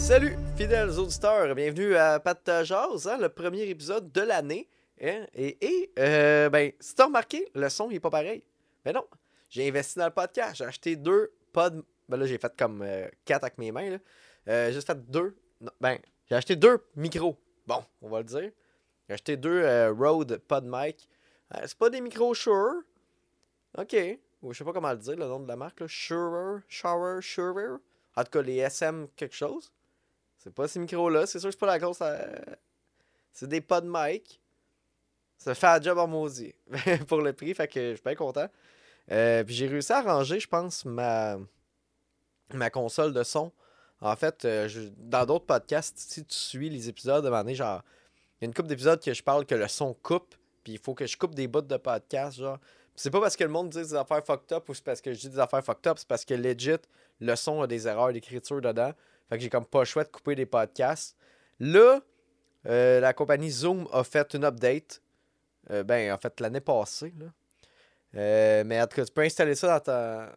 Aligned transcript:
Salut, 0.00 0.36
fidèles 0.56 0.98
auditeurs, 0.98 1.54
bienvenue 1.54 1.94
à 1.94 2.18
Pat 2.18 2.40
Jazz, 2.64 3.06
hein, 3.06 3.18
le 3.18 3.28
premier 3.28 3.62
épisode 3.68 4.10
de 4.10 4.20
l'année. 4.22 4.68
hein, 5.00 5.26
et, 5.34 5.56
et 5.64 5.92
euh, 5.98 6.48
ben, 6.50 6.72
si 6.80 6.94
t'as 6.94 7.04
remarqué, 7.04 7.48
le 7.54 7.68
son 7.68 7.90
il 7.90 7.96
est 7.96 8.00
pas 8.00 8.10
pareil. 8.10 8.42
Mais 8.84 8.92
non, 8.92 9.04
j'ai 9.48 9.68
investi 9.68 9.98
dans 9.98 10.06
le 10.06 10.10
podcast, 10.12 10.56
j'ai 10.56 10.64
acheté 10.64 10.96
deux 10.96 11.32
pods. 11.52 11.82
Ben 12.08 12.16
là, 12.16 12.26
j'ai 12.26 12.38
fait 12.38 12.52
comme 12.58 12.82
euh, 12.82 13.08
quatre 13.24 13.44
avec 13.44 13.58
mes 13.58 13.70
mains. 13.70 13.90
là. 13.90 13.98
Euh, 14.48 14.66
j'ai 14.68 14.72
juste 14.74 14.86
fait 14.88 15.10
deux. 15.10 15.36
ben, 15.80 15.98
j'ai 16.28 16.34
acheté 16.34 16.56
deux 16.56 16.84
micros. 16.96 17.36
Bon, 17.66 17.84
on 18.02 18.08
va 18.08 18.18
le 18.18 18.24
dire. 18.24 18.50
J'ai 19.08 19.14
acheté 19.14 19.36
deux 19.36 19.62
euh, 19.62 19.92
Rode 19.92 20.38
Pod 20.48 20.64
Mic. 20.66 21.08
C'est 21.64 21.78
pas 21.78 21.90
des 21.90 22.00
micros 22.00 22.34
Shure. 22.34 22.82
Ok. 23.78 23.96
Ou 24.42 24.52
je 24.52 24.58
sais 24.58 24.64
pas 24.64 24.72
comment 24.72 24.90
le 24.92 24.98
dire, 24.98 25.16
le 25.16 25.26
nom 25.26 25.40
de 25.40 25.48
la 25.48 25.56
marque. 25.56 25.80
Là. 25.80 25.86
Shure, 25.88 26.60
Shure, 26.68 27.20
Shure. 27.20 27.78
En 28.16 28.24
tout 28.24 28.30
cas, 28.30 28.42
les 28.42 28.56
SM 28.56 29.06
quelque 29.16 29.34
chose. 29.34 29.72
C'est 30.42 30.54
pas 30.54 30.66
ces 30.68 30.78
micros-là. 30.78 31.26
C'est 31.26 31.38
sûr 31.38 31.48
que 31.48 31.52
c'est 31.52 31.60
pas 31.60 31.66
la 31.66 31.78
grosse. 31.78 31.98
euh, 32.00 32.26
C'est 33.32 33.46
des 33.46 33.60
Pod 33.60 33.84
Mic. 33.86 34.40
Ça 35.36 35.54
fait 35.54 35.66
un 35.66 35.80
job 35.80 35.98
en 35.98 36.06
maudit. 36.06 36.54
pour 37.08 37.20
le 37.20 37.32
prix, 37.34 37.54
fait 37.54 37.68
que 37.68 37.90
je 37.90 37.94
suis 37.96 38.02
bien 38.02 38.14
content. 38.14 38.48
Euh, 39.10 39.44
puis 39.44 39.54
j'ai 39.54 39.66
réussi 39.66 39.92
à 39.92 39.98
arranger, 39.98 40.40
je 40.40 40.48
pense, 40.48 40.84
ma, 40.86 41.36
ma 42.54 42.70
console 42.70 43.12
de 43.12 43.22
son. 43.22 43.52
En 44.00 44.16
fait, 44.16 44.46
euh, 44.46 44.68
dans 44.96 45.26
d'autres 45.26 45.44
podcasts, 45.44 45.98
si 45.98 46.24
tu 46.24 46.34
suis 46.34 46.70
les 46.70 46.88
épisodes, 46.88 47.22
donné, 47.24 47.54
genre, 47.54 47.82
il 48.40 48.44
y 48.44 48.44
a 48.44 48.46
une 48.46 48.54
couple 48.54 48.68
d'épisodes 48.68 49.02
que 49.02 49.12
je 49.12 49.22
parle 49.22 49.44
que 49.44 49.54
le 49.54 49.68
son 49.68 49.92
coupe, 49.92 50.34
puis 50.64 50.74
il 50.74 50.78
faut 50.78 50.94
que 50.94 51.06
je 51.06 51.18
coupe 51.18 51.34
des 51.34 51.48
bouts 51.48 51.60
de 51.60 51.76
podcast, 51.76 52.38
genre. 52.38 52.58
C'est 52.96 53.10
pas 53.10 53.20
parce 53.20 53.36
que 53.36 53.44
le 53.44 53.50
monde 53.50 53.68
dit 53.70 53.78
des 53.78 53.94
affaires 53.94 54.24
fucked 54.24 54.52
up 54.52 54.68
ou 54.68 54.74
c'est 54.74 54.84
parce 54.84 55.00
que 55.00 55.12
je 55.12 55.20
dis 55.20 55.28
des 55.30 55.38
affaires 55.38 55.64
fucked 55.64 55.86
up, 55.86 55.98
c'est 55.98 56.08
parce 56.08 56.24
que 56.24 56.34
legit, 56.34 56.76
le 57.20 57.36
son 57.36 57.62
a 57.62 57.66
des 57.66 57.86
erreurs 57.86 58.12
d'écriture 58.12 58.60
dedans. 58.60 58.92
Fait 59.30 59.36
que 59.36 59.42
j'ai 59.42 59.48
comme 59.48 59.64
pas 59.64 59.78
le 59.78 59.84
choix 59.84 60.02
de 60.02 60.08
couper 60.08 60.34
des 60.34 60.44
podcasts. 60.44 61.16
Là, 61.60 62.00
euh, 62.66 62.98
la 62.98 63.12
compagnie 63.12 63.50
Zoom 63.50 63.88
a 63.92 64.02
fait 64.02 64.34
une 64.34 64.44
update. 64.44 65.00
Euh, 65.70 65.84
ben, 65.84 66.12
en 66.12 66.18
fait, 66.18 66.40
l'année 66.40 66.60
passée, 66.60 67.14
là. 67.18 67.26
Euh, 68.16 68.64
mais 68.66 68.82
en 68.82 68.88
tout 68.88 68.96
cas, 68.96 69.04
tu 69.04 69.12
peux 69.12 69.20
installer 69.20 69.54
ça 69.54 69.68
dans 69.68 69.80
ta. 69.80 70.32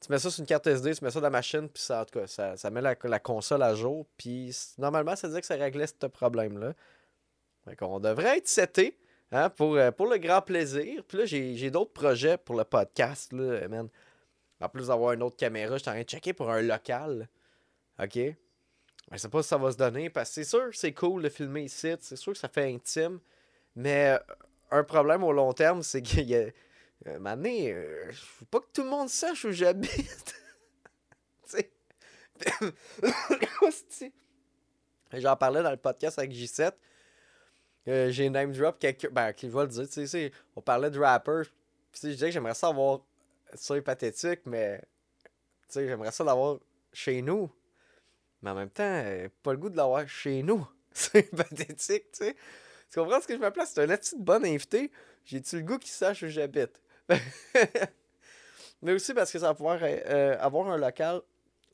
Tu 0.00 0.10
mets 0.10 0.18
ça 0.18 0.30
sur 0.30 0.40
une 0.40 0.46
carte 0.46 0.66
SD, 0.66 0.94
tu 0.94 1.04
mets 1.04 1.10
ça 1.10 1.20
dans 1.20 1.26
la 1.26 1.30
machine, 1.30 1.68
puis 1.68 1.82
ça, 1.82 2.00
en 2.00 2.04
tout 2.06 2.18
cas, 2.18 2.26
ça, 2.26 2.56
ça 2.56 2.70
met 2.70 2.80
la, 2.80 2.96
console 3.20 3.62
à 3.62 3.74
jour. 3.74 4.06
Puis 4.16 4.56
normalement, 4.78 5.14
ça 5.14 5.28
dit 5.28 5.38
que 5.38 5.46
ça 5.46 5.54
réglait 5.54 5.86
ce 5.86 6.06
problème-là. 6.06 6.72
Fait 7.66 7.76
qu'on 7.76 8.00
devrait 8.00 8.38
être 8.38 8.48
seté 8.48 8.98
hein, 9.30 9.50
pour, 9.50 9.78
pour 9.96 10.06
le 10.06 10.16
grand 10.16 10.40
plaisir. 10.40 11.04
Puis 11.06 11.18
là, 11.18 11.24
j'ai 11.26 11.54
j'ai 11.54 11.70
d'autres 11.70 11.92
projets 11.92 12.38
pour 12.38 12.56
le 12.56 12.64
podcast, 12.64 13.32
là, 13.34 13.68
man. 13.68 13.88
En 14.60 14.68
plus 14.68 14.86
d'avoir 14.86 15.12
une 15.12 15.22
autre 15.22 15.36
caméra, 15.36 15.76
je 15.76 15.82
suis 15.82 15.90
en 15.90 15.92
train 15.92 16.02
de 16.02 16.08
checker 16.08 16.32
pour 16.32 16.50
un 16.50 16.62
local. 16.62 17.28
OK? 17.98 18.18
Je 19.10 19.16
sais 19.16 19.28
pas 19.28 19.42
si 19.42 19.48
ça 19.48 19.58
va 19.58 19.72
se 19.72 19.76
donner, 19.76 20.10
parce 20.10 20.30
que 20.30 20.34
c'est 20.36 20.44
sûr 20.44 20.70
c'est 20.72 20.92
cool 20.92 21.22
de 21.22 21.28
filmer 21.28 21.64
ici, 21.64 21.92
c'est 22.00 22.16
sûr 22.16 22.32
que 22.32 22.38
ça 22.38 22.48
fait 22.48 22.72
intime, 22.72 23.18
mais 23.74 24.10
euh, 24.10 24.18
un 24.70 24.84
problème 24.84 25.24
au 25.24 25.32
long 25.32 25.52
terme, 25.52 25.82
c'est 25.82 26.02
qu'il 26.02 26.28
y 26.28 26.36
a. 26.36 26.46
Mané, 27.18 27.74
je 28.10 28.20
veux 28.38 28.46
pas 28.48 28.60
que 28.60 28.68
tout 28.72 28.84
le 28.84 28.88
monde 28.88 29.08
sache 29.08 29.44
où 29.44 29.50
j'habite. 29.50 30.36
J'en 35.12 35.36
parlais 35.36 35.62
dans 35.62 35.70
le 35.70 35.76
podcast 35.76 36.18
avec 36.18 36.32
J7. 36.32 36.72
Euh, 37.88 38.10
J'ai 38.10 38.30
name 38.30 38.52
drop. 38.52 38.84
Ben, 39.12 39.32
qui 39.32 39.48
va 39.48 39.62
le 39.62 39.68
dire. 39.68 39.88
Tu 39.88 40.06
sais, 40.06 40.32
on 40.56 40.60
parlait 40.60 40.90
de 40.90 40.98
rapper. 40.98 41.42
Je 41.92 42.00
disais 42.08 42.26
que 42.26 42.32
j'aimerais 42.32 42.54
ça 42.54 42.68
avoir. 42.68 43.00
Ça 43.54 43.76
est 43.76 43.82
pathétique, 43.82 44.40
mais. 44.46 44.80
Tu 45.68 45.74
sais, 45.74 45.88
j'aimerais 45.88 46.12
ça 46.12 46.24
l'avoir 46.24 46.58
chez 46.92 47.22
nous. 47.22 47.50
Mais 48.42 48.50
en 48.50 48.54
même 48.54 48.70
temps, 48.70 48.82
euh, 48.82 49.28
pas 49.42 49.52
le 49.52 49.58
goût 49.58 49.70
de 49.70 49.76
l'avoir 49.76 50.06
chez 50.08 50.42
nous. 50.42 50.66
C'est 50.92 51.30
pathétique, 51.34 52.12
tu 52.12 52.24
sais. 52.24 52.36
Tu 52.90 52.98
comprends 52.98 53.20
ce 53.20 53.26
que 53.26 53.34
je 53.34 53.40
me 53.40 53.50
place? 53.50 53.72
C'est 53.74 53.82
un 53.82 53.96
petit 53.96 54.16
bon 54.18 54.44
invité. 54.44 54.90
J'ai-tu 55.24 55.56
le 55.56 55.62
goût 55.62 55.78
qu'il 55.78 55.92
sache 55.92 56.22
où 56.24 56.28
j'habite? 56.28 56.80
Mais 58.82 58.92
aussi 58.92 59.14
parce 59.14 59.30
que 59.32 59.38
ça 59.38 59.46
va 59.46 59.54
pouvoir 59.54 59.78
euh, 59.82 59.98
euh, 60.06 60.36
avoir 60.40 60.68
un 60.68 60.76
local. 60.76 61.22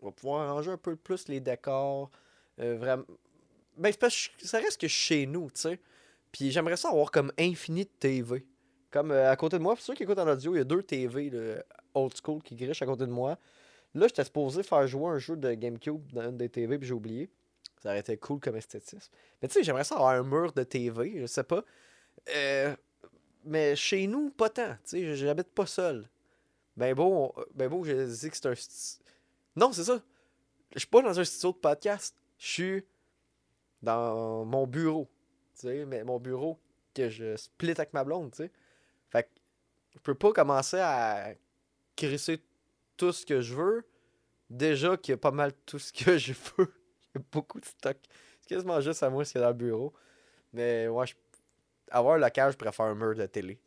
On 0.01 0.07
va 0.07 0.13
pouvoir 0.13 0.49
arranger 0.49 0.71
un 0.71 0.77
peu 0.77 0.95
plus 0.95 1.27
les 1.29 1.41
décors. 1.41 2.11
vraiment. 2.57 3.05
Ben, 3.77 3.93
ça 4.01 4.59
reste 4.59 4.81
que 4.81 4.89
chez 4.89 5.27
nous, 5.27 5.51
tu 5.51 5.63
sais. 5.63 5.81
Puis 6.31 6.51
j'aimerais 6.51 6.77
ça 6.77 6.91
avoir 6.91 7.11
comme 7.11 7.33
infini 7.39 7.85
de 7.85 7.91
TV. 7.99 8.47
Comme 8.91 9.11
à 9.11 9.35
côté 9.37 9.59
de 9.59 9.63
moi, 9.63 9.75
pour 9.75 9.83
ceux 9.83 9.95
qui 9.95 10.03
écoutent 10.03 10.19
en 10.19 10.29
audio, 10.29 10.55
il 10.55 10.59
y 10.59 10.61
a 10.61 10.65
deux 10.65 10.83
TV 10.83 11.31
là, 11.31 11.63
old 11.95 12.13
school 12.23 12.43
qui 12.43 12.55
grichent 12.55 12.83
à 12.83 12.87
côté 12.87 13.07
de 13.07 13.11
moi. 13.13 13.39
Là, 13.95 14.07
j'étais 14.09 14.25
supposé 14.25 14.63
faire 14.63 14.87
jouer 14.87 15.11
un 15.11 15.19
jeu 15.19 15.37
de 15.37 15.53
GameCube 15.55 16.13
dans 16.13 16.29
une 16.29 16.37
des 16.37 16.49
TV, 16.49 16.79
puis 16.79 16.87
j'ai 16.89 16.95
oublié. 16.95 17.31
Ça 17.83 17.91
aurait 17.91 18.01
été 18.01 18.17
cool 18.17 18.41
comme 18.41 18.57
esthétisme. 18.57 19.13
Mais 19.41 19.49
tu 19.49 19.55
sais, 19.55 19.63
j'aimerais 19.63 19.85
ça 19.85 19.95
avoir 19.97 20.11
un 20.15 20.23
mur 20.25 20.53
de 20.53 20.63
TV, 20.65 21.21
je 21.21 21.27
sais 21.27 21.45
pas. 21.45 21.65
Euh, 22.35 22.75
mais 23.45 23.77
chez 23.77 24.07
nous, 24.07 24.31
pas 24.31 24.51
tant. 24.51 24.75
Tu 24.85 24.91
sais, 24.91 25.17
j'habite 25.17 25.49
pas 25.51 25.67
seul. 25.67 26.09
Ben 26.77 26.95
beau, 26.95 27.33
on- 27.37 27.45
ben 27.55 27.69
beau, 27.69 27.85
je 27.85 27.93
dis 27.93 28.31
que 28.31 28.37
c'est 28.37 28.47
un. 28.47 28.55
Non, 29.57 29.73
c'est 29.73 29.85
ça. 29.85 30.03
Je 30.75 30.81
suis 30.81 30.89
pas 30.89 31.03
dans 31.03 31.19
un 31.19 31.25
studio 31.25 31.53
de 31.53 31.57
podcast. 31.59 32.15
Je 32.39 32.47
suis 32.47 32.85
dans 33.83 34.45
mon 34.45 34.67
bureau. 34.67 35.09
Tu 35.55 35.63
sais, 35.69 35.85
mais 35.87 36.05
mon 36.05 36.19
bureau 36.19 36.59
que 36.95 37.09
je 37.09 37.37
split 37.37 37.71
avec 37.73 37.93
ma 37.93 38.05
blonde, 38.05 38.31
tu 38.33 38.39
sais. 38.45 38.51
Fait 39.11 39.23
que 39.25 39.29
je 39.95 39.99
peux 40.01 40.15
pas 40.15 40.33
commencer 40.33 40.79
à 40.79 41.33
crisser 41.97 42.41
tout 42.99 43.13
ce 43.13 43.25
que 43.25 43.41
je 43.41 43.55
veux. 43.55 43.85
Déjà 44.51 44.97
qu'il 44.99 45.13
y 45.13 45.15
a 45.15 45.19
pas 45.19 45.31
mal 45.31 45.53
tout 45.65 45.79
ce 45.79 45.93
que 45.93 46.19
je 46.19 46.33
veux. 46.33 46.75
Il 47.15 47.19
y 47.19 47.19
a 47.19 47.25
beaucoup 47.33 47.59
de 47.61 47.65
stock. 47.65 47.97
C'est 48.41 48.49
quasiment 48.49 48.81
juste 48.83 49.03
à 49.03 49.09
moi 49.09 49.25
ce 49.25 49.33
qu'il 49.33 49.41
y 49.41 49.45
a 49.45 49.47
dans 49.47 49.53
le 49.53 49.57
bureau. 49.57 49.95
Mais 50.53 50.89
ouais, 50.89 51.07
avoir 51.91 52.17
un 52.17 52.19
local, 52.19 52.53
je 52.53 52.57
préfère 52.57 52.87
un 52.87 52.95
mur 52.95 53.15
de 53.15 53.27
télé. 53.27 53.59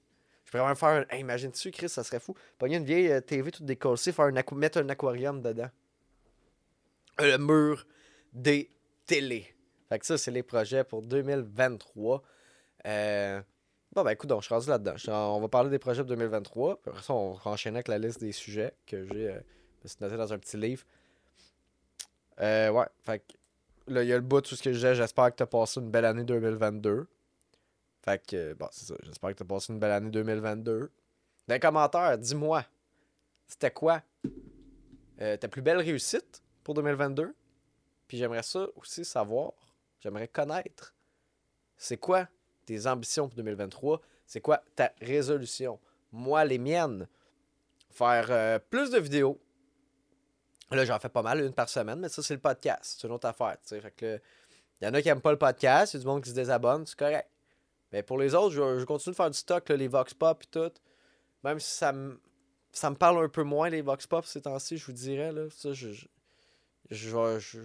Je 0.51 0.57
même 0.57 0.75
faire 0.75 1.05
un. 1.09 1.17
Imagine-tu, 1.17 1.71
Chris, 1.71 1.89
ça 1.89 2.03
serait 2.03 2.19
fou. 2.19 2.35
Pogner 2.57 2.77
une 2.77 2.83
vieille 2.83 3.11
euh, 3.11 3.21
TV 3.21 3.51
toute 3.51 3.65
décollée, 3.65 3.97
faire 3.97 4.25
un 4.25 4.55
mettre 4.55 4.79
un 4.79 4.89
aquarium 4.89 5.41
dedans. 5.41 5.69
Le 7.19 7.37
mur 7.37 7.85
des 8.33 8.69
télés. 9.05 9.55
Fait 9.87 9.99
que 9.99 10.05
ça, 10.05 10.17
c'est 10.17 10.31
les 10.31 10.43
projets 10.43 10.83
pour 10.83 11.01
2023. 11.03 12.23
Euh, 12.85 13.41
Bon, 13.93 14.03
ben 14.03 14.11
écoute, 14.11 14.29
donc, 14.29 14.41
je 14.41 14.45
suis 14.45 14.53
rendu 14.53 14.69
là-dedans. 14.69 14.95
On 15.35 15.41
va 15.41 15.49
parler 15.49 15.69
des 15.69 15.79
projets 15.79 16.03
de 16.03 16.07
2023. 16.07 16.81
Puis 16.81 16.91
après 16.91 17.03
ça, 17.03 17.13
on 17.13 17.33
va 17.33 17.51
enchaîner 17.51 17.77
avec 17.77 17.89
la 17.89 17.97
liste 17.97 18.21
des 18.21 18.31
sujets 18.31 18.73
que 18.85 19.03
j'ai 19.05 19.29
euh, 19.29 19.39
noté 19.99 20.15
dans 20.15 20.31
un 20.31 20.39
petit 20.39 20.55
livre. 20.55 20.83
Euh, 22.39 22.69
ouais, 22.69 22.85
fait 23.03 23.19
que 23.19 23.33
là, 23.87 24.03
il 24.03 24.07
y 24.07 24.13
a 24.13 24.15
le 24.15 24.21
bout 24.21 24.39
de 24.39 24.47
tout 24.47 24.55
ce 24.55 24.63
que 24.63 24.69
disais. 24.69 24.95
J'espère 24.95 25.31
que 25.31 25.35
tu 25.35 25.43
as 25.43 25.47
passé 25.47 25.81
une 25.81 25.91
belle 25.91 26.05
année 26.05 26.23
2022. 26.23 27.05
Fait 28.05 28.25
que, 28.25 28.35
euh, 28.37 28.55
bon, 28.55 28.69
c'est 28.71 28.85
ça. 28.85 28.95
J'espère 29.03 29.31
que 29.31 29.35
tu 29.35 29.43
as 29.43 29.45
passé 29.45 29.73
une 29.73 29.79
belle 29.79 29.91
année 29.91 30.09
2022. 30.09 30.89
Dans 31.47 31.53
les 31.53 31.59
commentaires, 31.59 32.17
dis-moi, 32.17 32.65
c'était 33.47 33.71
quoi 33.71 34.01
ta 35.17 35.47
plus 35.49 35.61
belle 35.61 35.77
réussite 35.77 36.41
pour 36.63 36.75
2022? 36.75 37.35
Puis 38.07 38.17
j'aimerais 38.17 38.43
ça 38.43 38.67
aussi 38.75 39.03
savoir, 39.03 39.51
j'aimerais 39.99 40.27
connaître, 40.27 40.95
c'est 41.77 41.97
quoi 41.97 42.27
tes 42.65 42.87
ambitions 42.87 43.27
pour 43.27 43.35
2023? 43.35 44.01
C'est 44.25 44.41
quoi 44.41 44.61
ta 44.75 44.91
résolution? 45.01 45.79
Moi, 46.11 46.43
les 46.45 46.57
miennes, 46.57 47.07
faire 47.89 48.27
euh, 48.29 48.59
plus 48.69 48.89
de 48.89 48.99
vidéos. 48.99 49.39
Là, 50.71 50.85
j'en 50.85 50.99
fais 50.99 51.09
pas 51.09 51.21
mal, 51.21 51.41
une 51.41 51.53
par 51.53 51.69
semaine, 51.69 51.99
mais 51.99 52.09
ça, 52.09 52.21
c'est 52.21 52.33
le 52.33 52.39
podcast. 52.39 52.97
C'est 52.99 53.07
une 53.07 53.13
autre 53.13 53.27
affaire. 53.27 53.57
il 53.71 54.19
y 54.81 54.87
en 54.87 54.93
a 54.93 55.01
qui 55.01 55.09
aiment 55.09 55.21
pas 55.21 55.31
le 55.31 55.37
podcast, 55.37 55.93
il 55.93 55.97
y 55.97 55.99
a 55.99 56.01
du 56.01 56.07
monde 56.07 56.23
qui 56.23 56.29
se 56.29 56.35
désabonne, 56.35 56.85
c'est 56.85 56.97
correct. 56.97 57.29
Mais 57.91 58.03
pour 58.03 58.17
les 58.17 58.33
autres, 58.35 58.51
je, 58.51 58.85
continue 58.85 59.11
de 59.11 59.17
faire 59.17 59.29
du 59.29 59.37
stock, 59.37 59.67
les 59.69 59.89
Vox 59.89 60.13
Pop 60.13 60.43
et 60.43 60.47
tout. 60.47 60.71
Même 61.43 61.59
si 61.59 61.75
ça 61.75 61.91
me 61.91 62.19
ça 62.71 62.89
me 62.89 62.95
parle 62.95 63.23
un 63.23 63.29
peu 63.29 63.43
moins, 63.43 63.69
les 63.69 63.81
Vox 63.81 64.07
Pop, 64.07 64.25
ces 64.25 64.41
temps-ci, 64.41 64.77
je 64.77 64.85
vous 64.85 64.93
dirais. 64.93 65.31
Là, 65.31 65.49
ça, 65.49 65.73
je, 65.73 65.89
je, 66.89 67.37
je, 67.39 67.59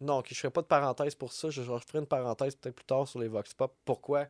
non, 0.00 0.22
je 0.26 0.34
ferai 0.34 0.50
pas 0.50 0.62
de 0.62 0.66
parenthèse 0.66 1.14
pour 1.14 1.32
ça. 1.32 1.50
Je, 1.50 1.62
ferai 1.62 1.98
une 1.98 2.06
parenthèse 2.06 2.56
peut-être 2.56 2.76
plus 2.76 2.84
tard 2.84 3.08
sur 3.08 3.20
les 3.20 3.28
Vox 3.28 3.54
Pop. 3.54 3.74
Pourquoi? 3.84 4.26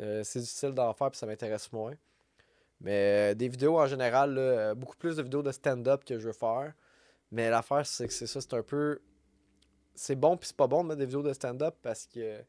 Euh, 0.00 0.22
c'est 0.24 0.40
difficile 0.40 0.72
d'en 0.72 0.92
faire 0.94 1.10
puis 1.10 1.18
ça 1.18 1.26
m'intéresse 1.26 1.72
moins. 1.72 1.94
Mais 2.80 3.32
euh, 3.32 3.34
des 3.34 3.48
vidéos 3.48 3.78
en 3.78 3.86
général, 3.86 4.36
euh, 4.38 4.74
beaucoup 4.74 4.96
plus 4.96 5.16
de 5.16 5.22
vidéos 5.22 5.42
de 5.42 5.52
stand-up 5.52 6.04
que 6.04 6.18
je 6.18 6.26
veux 6.26 6.32
faire. 6.32 6.72
Mais 7.30 7.50
l'affaire, 7.50 7.86
c'est 7.86 8.06
que 8.06 8.12
c'est 8.12 8.26
ça, 8.26 8.40
c'est 8.40 8.54
un 8.54 8.62
peu. 8.62 9.00
C'est 9.94 10.16
bon 10.16 10.36
puis 10.36 10.48
c'est 10.48 10.56
pas 10.56 10.66
bon 10.66 10.82
de 10.82 10.88
mettre 10.88 10.98
des 10.98 11.06
vidéos 11.06 11.22
de 11.22 11.32
stand-up 11.32 11.76
parce 11.82 12.06
que. 12.06 12.40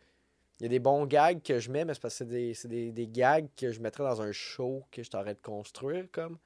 Il 0.59 0.63
y 0.63 0.65
a 0.67 0.69
des 0.69 0.79
bons 0.79 1.05
gags 1.07 1.41
que 1.41 1.59
je 1.59 1.69
mets, 1.71 1.83
mais 1.83 1.93
c'est 1.93 1.99
parce 1.99 2.19
que 2.19 2.25
c'est 2.25 2.29
des, 2.29 2.53
des, 2.65 2.91
des 2.91 3.07
gags 3.07 3.47
que 3.57 3.71
je 3.71 3.81
mettrais 3.81 4.03
dans 4.03 4.21
un 4.21 4.31
show 4.31 4.83
que 4.91 5.03
je 5.03 5.09
t'arrête 5.09 5.37
de 5.37 5.41
construire, 5.41 6.05
comme. 6.11 6.37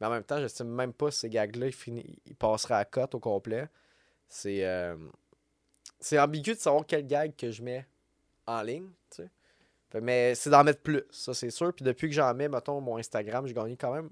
Mais 0.00 0.08
en 0.08 0.10
même 0.10 0.24
temps, 0.24 0.40
je 0.40 0.48
sais 0.48 0.64
même 0.64 0.92
pas 0.92 1.10
si 1.12 1.20
ces 1.20 1.30
gags-là, 1.30 1.68
ils, 1.68 2.04
ils 2.26 2.34
passeraient 2.34 2.74
à 2.74 2.84
cote 2.84 3.14
au 3.14 3.20
complet. 3.20 3.68
C'est. 4.28 4.62
C'est 6.02 6.18
ambigu 6.18 6.54
de 6.54 6.58
savoir 6.58 6.84
quel 6.86 7.06
gag 7.06 7.34
que 7.36 7.50
je 7.50 7.62
mets 7.62 7.86
en 8.46 8.60
ligne, 8.62 8.90
tu 9.10 9.22
sais. 9.22 10.00
Mais 10.00 10.34
c'est 10.34 10.50
d'en 10.50 10.64
mettre 10.64 10.80
plus, 10.80 11.04
ça 11.10 11.32
c'est 11.32 11.50
sûr. 11.50 11.72
Puis 11.72 11.84
depuis 11.84 12.08
que 12.08 12.14
j'en 12.14 12.34
mets, 12.34 12.48
mettons, 12.48 12.80
mon 12.80 12.96
Instagram, 12.96 13.46
j'ai 13.46 13.54
gagné 13.54 13.76
quand 13.76 13.94
même 13.94 14.10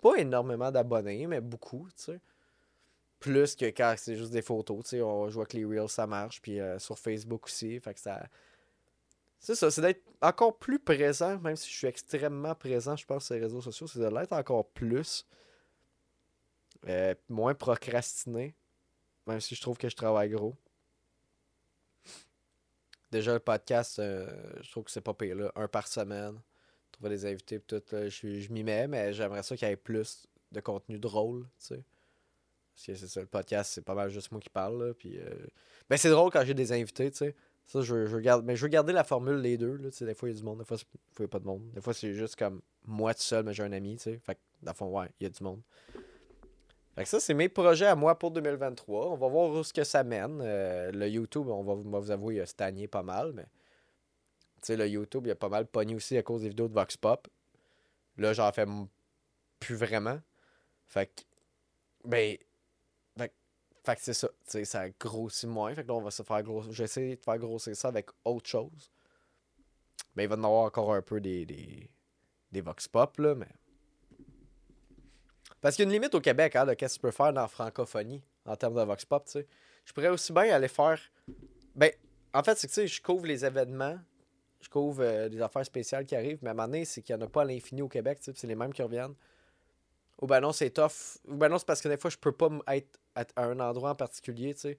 pas 0.00 0.16
énormément 0.16 0.70
d'abonnés, 0.70 1.26
mais 1.26 1.40
beaucoup, 1.40 1.86
tu 1.96 2.04
sais. 2.04 2.20
plus 3.20 3.54
que 3.56 3.66
quand 3.66 3.94
c'est 3.96 4.16
juste 4.16 4.32
des 4.32 4.42
photos. 4.42 4.82
Tu 4.84 4.90
sais, 4.90 5.02
on 5.02 5.28
joue 5.28 5.40
avec 5.40 5.52
les 5.52 5.64
Reels, 5.64 5.88
ça 5.88 6.06
marche. 6.06 6.40
Puis 6.40 6.60
euh, 6.60 6.78
sur 6.78 6.98
Facebook 6.98 7.46
aussi. 7.46 7.78
Fait 7.80 7.94
que 7.94 8.00
ça. 8.00 8.26
C'est 9.40 9.54
ça, 9.54 9.70
c'est 9.70 9.82
d'être 9.82 10.02
encore 10.20 10.58
plus 10.58 10.80
présent, 10.80 11.38
même 11.38 11.54
si 11.54 11.70
je 11.70 11.76
suis 11.76 11.86
extrêmement 11.86 12.56
présent, 12.56 12.96
je 12.96 13.06
pense, 13.06 13.26
sur 13.26 13.34
les 13.34 13.40
réseaux 13.42 13.60
sociaux, 13.60 13.86
c'est 13.86 14.00
de 14.00 14.08
l'être 14.08 14.32
encore 14.32 14.66
plus. 14.66 15.26
Euh, 16.88 17.14
moins 17.28 17.54
procrastiné. 17.54 18.54
Même 19.26 19.40
si 19.40 19.54
je 19.54 19.60
trouve 19.60 19.76
que 19.78 19.88
je 19.88 19.96
travaille 19.96 20.30
gros. 20.30 20.54
Déjà, 23.10 23.32
le 23.32 23.40
podcast, 23.40 23.98
euh, 23.98 24.28
je 24.60 24.70
trouve 24.70 24.84
que 24.84 24.90
c'est 24.90 25.00
pas 25.00 25.14
pire, 25.14 25.36
là. 25.36 25.52
Un 25.56 25.68
par 25.68 25.86
semaine. 25.86 26.40
Trouver 26.92 27.10
des 27.10 27.26
invités, 27.26 27.60
tout. 27.60 27.82
je, 27.90 28.08
je 28.08 28.52
m'y 28.52 28.62
mets, 28.62 28.86
mais 28.88 29.12
j'aimerais 29.12 29.42
ça 29.42 29.56
qu'il 29.56 29.68
y 29.68 29.70
ait 29.70 29.76
plus 29.76 30.26
de 30.52 30.60
contenu 30.60 30.98
drôle, 30.98 31.44
tu 31.58 31.66
sais. 31.66 31.84
Parce 32.74 32.86
que 32.86 32.94
c'est 32.94 33.08
ça, 33.08 33.20
le 33.20 33.26
podcast, 33.26 33.72
c'est 33.74 33.84
pas 33.84 33.94
mal 33.94 34.10
juste 34.10 34.30
moi 34.30 34.40
qui 34.40 34.50
parle, 34.50 34.86
là. 34.86 34.94
Puis, 34.94 35.18
euh, 35.18 35.30
ben, 35.88 35.96
c'est 35.96 36.10
drôle 36.10 36.30
quand 36.30 36.44
j'ai 36.44 36.54
des 36.54 36.72
invités, 36.72 37.10
tu 37.10 37.18
sais. 37.18 37.34
Ça, 37.66 37.82
je, 37.82 38.06
je 38.06 38.16
garde, 38.18 38.44
mais 38.44 38.56
je 38.56 38.62
veux 38.62 38.68
garder 38.68 38.92
la 38.92 39.04
formule 39.04 39.36
les 39.36 39.58
deux, 39.58 39.76
là. 39.76 39.90
Des 40.00 40.14
fois, 40.14 40.28
il 40.28 40.32
y 40.32 40.36
a 40.36 40.38
du 40.38 40.44
monde, 40.44 40.58
des 40.58 40.64
fois, 40.64 40.76
il 40.80 41.20
n'y 41.20 41.24
a 41.24 41.28
pas 41.28 41.38
de 41.38 41.46
monde. 41.46 41.70
Des 41.72 41.80
fois, 41.80 41.94
c'est 41.94 42.14
juste 42.14 42.36
comme 42.36 42.62
moi 42.86 43.14
tout 43.14 43.22
seul, 43.22 43.44
mais 43.44 43.52
j'ai 43.52 43.62
un 43.62 43.72
ami, 43.72 43.96
tu 43.96 44.04
sais. 44.04 44.18
Fait 44.24 44.34
que, 44.34 44.40
dans 44.62 44.72
le 44.72 44.76
fond, 44.76 44.86
ouais, 44.86 45.08
il 45.20 45.24
y 45.24 45.26
a 45.26 45.30
du 45.30 45.42
monde. 45.42 45.60
Ça, 47.04 47.20
c'est 47.20 47.34
mes 47.34 47.48
projets 47.48 47.86
à 47.86 47.94
moi 47.94 48.18
pour 48.18 48.30
2023. 48.30 49.10
On 49.10 49.16
va 49.16 49.28
voir 49.28 49.50
où 49.50 49.62
ce 49.62 49.72
que 49.72 49.84
ça 49.84 50.02
mène. 50.02 50.40
Euh, 50.42 50.90
le 50.90 51.08
YouTube, 51.08 51.48
on 51.48 51.62
va, 51.62 51.74
vous 51.74 52.10
avouer, 52.10 52.36
il 52.36 52.40
a 52.40 52.46
stagné 52.46 52.88
pas 52.88 53.02
mal, 53.02 53.32
mais. 53.32 53.46
Tu 54.60 54.66
sais, 54.66 54.76
le 54.76 54.88
YouTube, 54.88 55.26
il 55.26 55.30
a 55.30 55.36
pas 55.36 55.48
mal 55.48 55.66
pogné 55.66 55.94
aussi 55.94 56.16
à 56.16 56.22
cause 56.22 56.42
des 56.42 56.48
vidéos 56.48 56.66
de 56.66 56.74
Vox 56.74 56.96
Pop. 56.96 57.28
Là, 58.16 58.32
j'en 58.32 58.50
fais 58.50 58.66
plus 59.60 59.76
vraiment. 59.76 60.20
Fait 60.86 61.06
que. 61.06 61.22
Ben. 62.04 62.36
Fait, 63.16 63.32
fait 63.84 63.94
que 63.94 64.02
c'est 64.02 64.14
ça. 64.14 64.28
Tu 64.28 64.34
sais, 64.46 64.64
ça 64.64 64.88
grossit 64.90 65.48
moins. 65.48 65.72
Fait 65.74 65.84
que 65.84 65.88
là, 65.88 65.94
on 65.94 66.02
va 66.02 66.10
se 66.10 66.24
faire 66.24 66.42
grossir. 66.42 66.72
J'essaie 66.72 67.16
de 67.16 67.22
faire 67.22 67.38
grossir 67.38 67.76
ça 67.76 67.88
avec 67.88 68.08
autre 68.24 68.48
chose. 68.48 68.90
Mais 70.16 70.24
il 70.24 70.28
va 70.28 70.34
y 70.34 70.38
en 70.38 70.44
avoir 70.44 70.64
encore 70.64 70.92
un 70.92 71.02
peu 71.02 71.20
des. 71.20 71.46
des, 71.46 71.88
des 72.50 72.60
Vox 72.60 72.88
Pop, 72.88 73.18
là, 73.18 73.36
mais. 73.36 73.46
Parce 75.60 75.74
qu'il 75.74 75.84
y 75.84 75.86
a 75.86 75.88
une 75.88 75.94
limite 75.94 76.14
au 76.14 76.20
Québec, 76.20 76.56
hein, 76.56 76.66
de 76.66 76.74
qu'est-ce 76.74 76.94
que 76.94 77.00
tu 77.00 77.02
peux 77.02 77.10
faire 77.10 77.32
dans 77.32 77.42
la 77.42 77.48
francophonie 77.48 78.22
en 78.44 78.56
termes 78.56 78.74
de 78.74 78.82
Vox 78.82 79.04
Pop, 79.04 79.24
tu 79.24 79.32
sais. 79.32 79.46
Je 79.84 79.92
pourrais 79.92 80.08
aussi 80.08 80.32
bien 80.32 80.54
aller 80.54 80.68
faire. 80.68 81.00
Ben, 81.74 81.90
en 82.34 82.42
fait, 82.42 82.56
c'est 82.58 82.68
que 82.68 82.86
je 82.86 83.02
couvre 83.02 83.26
les 83.26 83.44
événements, 83.44 83.98
je 84.60 84.68
couvre 84.68 85.02
euh, 85.02 85.28
des 85.28 85.40
affaires 85.40 85.64
spéciales 85.64 86.04
qui 86.04 86.14
arrivent, 86.14 86.38
mais 86.42 86.48
à 86.48 86.52
un 86.52 86.54
moment 86.54 86.68
donné, 86.68 86.84
c'est 86.84 87.02
qu'il 87.02 87.16
n'y 87.16 87.22
en 87.22 87.26
a 87.26 87.28
pas 87.28 87.42
à 87.42 87.44
l'infini 87.44 87.82
au 87.82 87.88
Québec, 87.88 88.18
tu 88.18 88.26
sais, 88.26 88.32
c'est 88.36 88.46
les 88.46 88.54
mêmes 88.54 88.72
qui 88.72 88.82
reviennent. 88.82 89.14
Ou 90.20 90.26
ben 90.26 90.40
non, 90.40 90.52
c'est 90.52 90.70
tough. 90.70 91.18
Ou 91.26 91.36
ben 91.36 91.48
non, 91.48 91.58
c'est 91.58 91.66
parce 91.66 91.80
que 91.80 91.88
des 91.88 91.96
fois, 91.96 92.10
je 92.10 92.16
peux 92.16 92.32
pas 92.32 92.50
être 92.68 92.98
à 93.14 93.44
un 93.44 93.58
endroit 93.60 93.90
en 93.90 93.94
particulier, 93.94 94.54
tu 94.54 94.60
sais. 94.60 94.78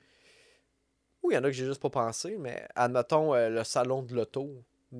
Ou 1.24 1.32
il 1.32 1.36
y 1.36 1.38
en 1.38 1.44
a 1.44 1.48
que 1.48 1.54
j'ai 1.54 1.66
juste 1.66 1.82
pas 1.82 1.90
pensé, 1.90 2.38
mais 2.38 2.66
admettons 2.76 3.34
euh, 3.34 3.50
le 3.50 3.64
salon 3.64 4.04
de 4.04 4.16
l'auto. 4.16 4.64
Tu 4.92 4.98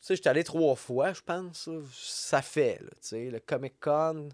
sais, 0.00 0.16
j'étais 0.16 0.28
allé 0.28 0.44
trois 0.44 0.76
fois, 0.76 1.12
je 1.12 1.22
pense. 1.22 1.68
Ça 1.92 2.42
fait, 2.42 2.78
tu 2.78 2.86
sais. 3.00 3.30
Le 3.30 3.40
Comic 3.40 3.80
Con, 3.80 4.28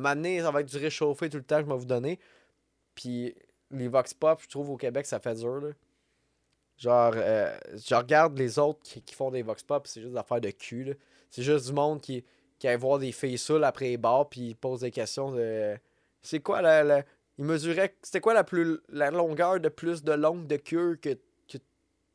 donné, 0.00 0.40
ça 0.40 0.50
va 0.50 0.60
être 0.60 0.68
du 0.68 0.76
réchauffé 0.76 1.28
tout 1.28 1.38
le 1.38 1.42
temps 1.44 1.60
je 1.60 1.66
vais 1.66 1.76
vous 1.76 1.84
donner. 1.84 2.18
Puis 2.94 3.34
les 3.70 3.88
Vox 3.88 4.14
Pop, 4.14 4.40
je 4.42 4.48
trouve 4.48 4.70
au 4.70 4.76
Québec, 4.76 5.06
ça 5.06 5.20
fait 5.20 5.34
dur. 5.34 5.60
Là. 5.60 5.70
Genre, 6.76 7.12
euh, 7.16 7.58
je 7.74 7.94
regarde 7.94 8.38
les 8.38 8.58
autres 8.58 8.80
qui, 8.82 9.14
font 9.14 9.30
des 9.30 9.42
Vox 9.42 9.62
Pop, 9.62 9.86
c'est 9.86 10.00
juste 10.00 10.12
des 10.12 10.18
affaires 10.18 10.40
de 10.40 10.50
cul. 10.50 10.96
C'est 11.30 11.42
juste 11.42 11.66
du 11.66 11.72
monde 11.72 12.00
qui, 12.00 12.24
qui 12.58 12.68
aille 12.68 12.78
voir 12.78 12.98
des 12.98 13.12
filles 13.12 13.38
seules 13.38 13.64
après 13.64 13.86
les 13.86 13.96
bars, 13.96 14.28
puis 14.28 14.40
ils 14.40 14.56
posent 14.56 14.80
des 14.80 14.90
questions 14.90 15.32
de. 15.32 15.76
C'est 16.22 16.40
quoi 16.40 16.62
la. 16.62 16.82
la... 16.82 17.04
Il 17.38 17.44
mesurait. 17.44 17.94
C'était 18.02 18.20
quoi 18.20 18.34
la 18.34 18.44
plus 18.44 18.80
la 18.88 19.10
longueur 19.10 19.60
de 19.60 19.68
plus 19.68 20.02
de 20.02 20.12
longue 20.12 20.46
de 20.46 20.56
queue 20.56 20.96
que, 20.96 21.16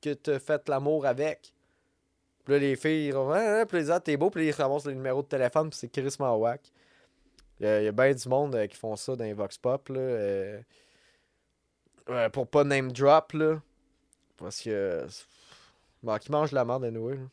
que, 0.01 0.13
que 0.13 0.39
fait 0.39 0.67
l'amour 0.69 1.05
avec? 1.05 1.53
Puis 2.43 2.53
là, 2.53 2.59
les 2.59 2.75
filles, 2.75 3.07
ils 3.07 3.15
ah, 3.15 3.61
ah, 3.61 3.65
puis 3.65 3.83
les 3.83 3.99
t'es 4.01 4.17
beau, 4.17 4.29
puis 4.29 4.47
ils 4.47 4.51
ramassent 4.51 4.85
le 4.85 4.93
numéro 4.93 5.23
de 5.23 5.27
téléphone, 5.27 5.69
puis 5.69 5.79
c'est 5.79 5.89
Chris 5.89 6.15
Wack. 6.19 6.71
Il 7.59 7.65
y 7.65 7.87
a, 7.87 7.91
bien 7.91 8.13
du 8.13 8.27
monde 8.27 8.55
euh, 8.55 8.67
qui 8.67 8.75
font 8.75 8.95
ça 8.95 9.15
dans 9.15 9.23
les 9.23 9.33
Vox 9.33 9.57
Pop. 9.57 9.89
Là, 9.89 9.99
euh, 9.99 10.61
pour 12.31 12.47
pas 12.47 12.63
name 12.63 12.91
drop. 12.91 13.33
Là, 13.33 13.61
parce 14.37 14.61
que. 14.61 15.07
Bon, 16.03 16.17
qui 16.17 16.31
mange 16.31 16.51
la 16.51 16.65
merde 16.65 16.83
de 16.83 16.89
nous. 16.89 17.29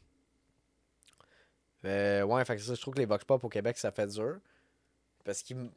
Euh, 1.84 2.22
ouais, 2.22 2.44
fait 2.44 2.56
que 2.56 2.62
ça, 2.62 2.74
je 2.74 2.80
trouve 2.80 2.94
que 2.94 3.00
les 3.00 3.06
Vox 3.06 3.24
Pop 3.24 3.42
au 3.44 3.48
Québec, 3.48 3.76
ça 3.78 3.90
fait 3.90 4.06
dur. 4.06 4.38
Parce 5.24 5.42
qu'il 5.42 5.70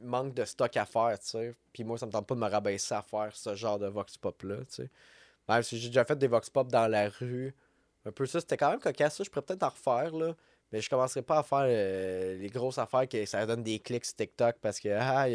manque 0.00 0.34
de 0.34 0.44
stock 0.44 0.76
à 0.76 0.84
faire, 0.84 1.18
tu 1.18 1.28
sais. 1.28 1.54
Puis 1.72 1.84
moi, 1.84 1.98
ça 1.98 2.06
me 2.06 2.12
tente 2.12 2.26
pas 2.26 2.34
de 2.34 2.40
me 2.40 2.48
rabaisser 2.48 2.94
à 2.94 3.02
faire 3.02 3.34
ce 3.34 3.54
genre 3.54 3.78
de 3.78 3.86
Vox 3.86 4.16
Pop-là, 4.16 4.58
tu 4.58 4.64
sais. 4.68 4.90
Même 5.48 5.62
si 5.62 5.78
j'ai 5.78 5.88
déjà 5.88 6.04
fait 6.04 6.16
des 6.16 6.28
Vox 6.28 6.48
Pop 6.50 6.68
dans 6.68 6.86
la 6.86 7.08
rue. 7.08 7.54
Un 8.04 8.12
peu 8.12 8.26
ça, 8.26 8.40
c'était 8.40 8.56
quand 8.56 8.70
même 8.70 8.80
cocasse, 8.80 9.16
ça. 9.16 9.24
Je 9.24 9.30
pourrais 9.30 9.44
peut-être 9.44 9.62
en 9.64 9.68
refaire, 9.68 10.14
là. 10.14 10.34
Mais 10.72 10.80
je 10.80 10.88
commencerai 10.88 11.22
pas 11.22 11.38
à 11.38 11.42
faire 11.42 11.66
euh, 11.66 12.38
les 12.38 12.48
grosses 12.48 12.78
affaires 12.78 13.06
que 13.06 13.26
ça 13.26 13.44
donne 13.44 13.62
des 13.62 13.78
clics 13.78 14.06
sur 14.06 14.16
TikTok 14.16 14.56
parce 14.60 14.80
que 14.80 14.88
ah, 14.88 15.26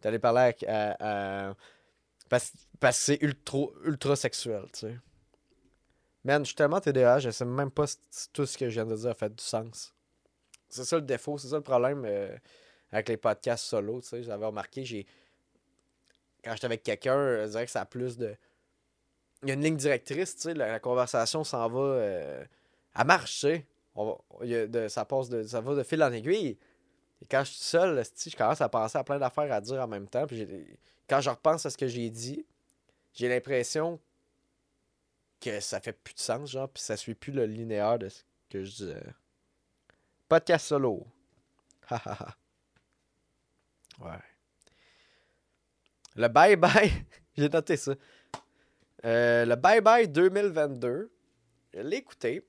t'allais 0.00 0.18
parler 0.18 0.54
à, 0.68 1.54
parce, 2.28 2.52
parce 2.78 2.98
que 2.98 3.04
c'est 3.04 3.22
ultra, 3.22 3.66
ultra 3.84 4.16
sexuel, 4.16 4.64
tu 4.72 4.80
sais. 4.80 4.96
Man, 6.24 6.42
je 6.42 6.48
suis 6.48 6.54
tellement 6.54 6.80
TDA, 6.80 7.18
je 7.18 7.30
sais 7.30 7.44
même 7.44 7.70
pas 7.70 7.86
si 7.86 7.98
tout 8.32 8.46
ce 8.46 8.56
que 8.56 8.68
je 8.68 8.74
viens 8.74 8.86
de 8.86 8.94
dire 8.94 9.10
a 9.10 9.14
fait 9.14 9.34
du 9.34 9.42
sens. 9.42 9.92
C'est 10.68 10.84
ça 10.84 10.96
le 10.96 11.02
défaut, 11.02 11.36
c'est 11.36 11.48
ça 11.48 11.56
le 11.56 11.62
problème 11.62 12.04
euh, 12.06 12.36
avec 12.92 13.08
les 13.08 13.16
podcasts 13.16 13.64
solo, 13.64 14.00
tu 14.00 14.08
sais. 14.08 14.22
J'avais 14.22 14.46
remarqué, 14.46 14.84
j'ai. 14.84 15.06
Quand 16.44 16.52
j'étais 16.52 16.66
avec 16.66 16.82
quelqu'un, 16.82 17.44
je 17.44 17.50
dirais 17.50 17.64
que 17.64 17.70
ça 17.70 17.80
a 17.80 17.86
plus 17.86 18.18
de. 18.18 18.36
Il 19.42 19.48
y 19.48 19.50
a 19.50 19.54
une 19.54 19.62
ligne 19.62 19.76
directrice, 19.76 20.36
tu 20.36 20.42
sais, 20.42 20.54
la, 20.54 20.78
conversation 20.80 21.44
s'en 21.44 21.68
va. 21.68 21.80
Euh... 21.80 22.44
Elle 22.94 23.06
marche, 23.06 23.32
tu 23.32 23.38
sais 23.40 23.66
de, 23.96 24.88
ça, 24.88 25.04
passe 25.04 25.28
de, 25.28 25.42
ça 25.42 25.60
va 25.60 25.74
de 25.74 25.82
fil 25.82 26.02
en 26.02 26.12
aiguille. 26.12 26.58
Et 27.20 27.26
quand 27.30 27.44
je 27.44 27.52
suis 27.52 27.62
seul, 27.62 28.02
je 28.02 28.36
commence 28.36 28.60
à 28.60 28.68
penser 28.68 28.98
à 28.98 29.04
plein 29.04 29.18
d'affaires 29.18 29.52
à 29.52 29.60
dire 29.60 29.80
en 29.80 29.86
même 29.86 30.08
temps. 30.08 30.26
Puis 30.26 30.46
quand 31.08 31.20
je 31.20 31.30
repense 31.30 31.66
à 31.66 31.70
ce 31.70 31.76
que 31.76 31.86
j'ai 31.86 32.10
dit, 32.10 32.44
j'ai 33.14 33.28
l'impression 33.28 34.00
que 35.40 35.60
ça 35.60 35.80
fait 35.80 35.92
plus 35.92 36.14
de 36.14 36.20
sens, 36.20 36.50
genre, 36.50 36.68
puis 36.68 36.82
ça 36.82 36.96
suit 36.96 37.14
plus 37.14 37.32
le 37.32 37.44
linéaire 37.46 37.98
de 37.98 38.08
ce 38.08 38.22
que 38.48 38.64
je 38.64 38.70
disais. 38.70 39.02
Podcast 40.28 40.66
solo. 40.66 41.06
ouais. 41.90 41.98
Le 46.14 46.28
bye-bye, 46.28 46.90
j'ai 47.36 47.48
noté 47.48 47.76
ça. 47.76 47.94
Euh, 49.04 49.44
le 49.44 49.56
bye-bye 49.56 50.06
2022, 50.06 51.10
je 51.74 51.80
l'ai 51.80 51.96
écouté. 51.96 52.46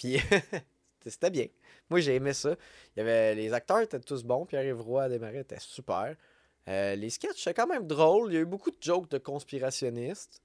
Puis 0.00 0.18
c'était 1.06 1.30
bien. 1.30 1.46
Moi, 1.90 2.00
j'ai 2.00 2.14
aimé 2.14 2.32
ça. 2.32 2.56
Il 2.96 3.00
y 3.00 3.02
avait, 3.02 3.34
les 3.34 3.52
acteurs 3.52 3.80
étaient 3.80 4.00
tous 4.00 4.24
bons. 4.24 4.46
Pierre-Yves 4.46 4.80
Roy 4.80 5.02
à 5.02 5.08
démarrer 5.08 5.40
était 5.40 5.60
super. 5.60 6.16
Euh, 6.68 6.94
les 6.94 7.10
sketchs, 7.10 7.42
c'est 7.44 7.52
quand 7.52 7.66
même 7.66 7.86
drôle. 7.86 8.32
Il 8.32 8.34
y 8.34 8.38
a 8.38 8.40
eu 8.40 8.46
beaucoup 8.46 8.70
de 8.70 8.78
jokes 8.80 9.10
de 9.10 9.18
conspirationnistes. 9.18 10.40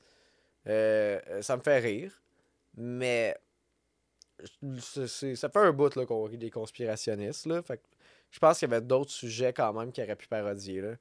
Euh, 0.68 1.42
ça 1.42 1.56
me 1.56 1.62
fait 1.62 1.80
rire. 1.80 2.22
Mais 2.76 3.38
ça 4.78 5.50
fait 5.50 5.60
un 5.60 5.72
bout 5.72 5.94
qu'on 6.06 6.24
rit 6.24 6.38
des 6.38 6.52
conspirationnistes. 6.52 7.48
Je 8.30 8.40
pense 8.40 8.60
qu'il 8.60 8.70
y 8.70 8.74
avait 8.74 8.86
d'autres 8.86 9.12
sujets 9.12 9.54
quand 9.54 9.72
même 9.72 9.94
qui 9.94 10.04
auraient 10.04 10.18
pu 10.18 10.28
parodier. 10.28 10.82
Tu 10.82 10.98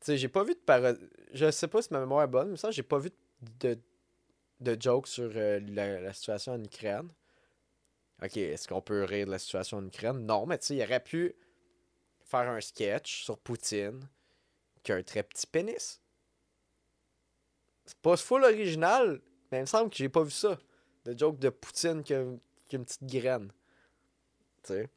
sais, 0.00 0.16
j'ai 0.16 0.28
pas 0.28 0.42
vu 0.42 0.54
de 0.54 0.60
parodie. 0.60 1.04
Je 1.34 1.50
sais 1.50 1.68
pas 1.68 1.82
si 1.82 1.92
ma 1.92 2.00
mémoire 2.00 2.24
est 2.24 2.28
bonne, 2.28 2.52
mais 2.52 2.56
ça, 2.56 2.70
j'ai 2.70 2.82
pas 2.82 2.98
vu 2.98 3.10
de 3.60 3.78
jokes 4.78 5.08
sur 5.08 5.30
euh, 5.34 5.60
la, 5.60 6.12
situation 6.12 6.52
en 6.52 6.62
Ukraine. 6.62 7.08
Ok, 8.22 8.36
est-ce 8.36 8.68
qu'on 8.68 8.82
peut 8.82 9.04
rire 9.04 9.26
de 9.26 9.30
la 9.30 9.38
situation 9.38 9.78
en 9.78 9.86
Ukraine? 9.86 10.26
Non, 10.26 10.46
mais 10.46 10.58
tu 10.58 10.66
sais, 10.66 10.76
il 10.76 10.82
aurait 10.82 11.02
pu 11.02 11.34
faire 12.22 12.50
un 12.50 12.60
sketch 12.60 13.24
sur 13.24 13.38
Poutine 13.38 14.06
qui 14.82 14.92
a 14.92 14.96
un 14.96 15.02
très 15.02 15.22
petit 15.22 15.46
pénis. 15.46 16.00
C'est 17.86 17.98
pas 17.98 18.16
full 18.16 18.44
original, 18.44 19.20
mais 19.50 19.58
il 19.58 19.62
me 19.62 19.66
semble 19.66 19.90
que 19.90 19.96
j'ai 19.96 20.08
pas 20.08 20.22
vu 20.22 20.30
ça. 20.30 20.58
De 21.04 21.18
joke 21.18 21.38
de 21.38 21.48
Poutine 21.48 22.02
qui 22.02 22.14
a, 22.14 22.20
une 22.20 22.38
petite 22.84 23.04
graine. 23.04 23.50
Tu 24.62 24.74
sais. 24.74 24.88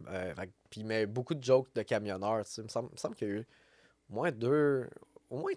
Ben, 0.00 0.34
puis 0.70 0.82
met 0.82 1.06
beaucoup 1.06 1.34
de 1.34 1.44
jokes 1.44 1.72
de 1.74 1.82
camionneurs. 1.82 2.44
Il 2.56 2.64
me 2.64 2.68
semble, 2.68 2.98
semble 2.98 3.14
qu'il 3.14 3.28
y 3.28 3.30
a 3.30 3.34
eu 3.34 3.46
au 4.10 4.14
moins 4.14 4.32
deux. 4.32 4.88
Au 5.30 5.38
moins 5.38 5.52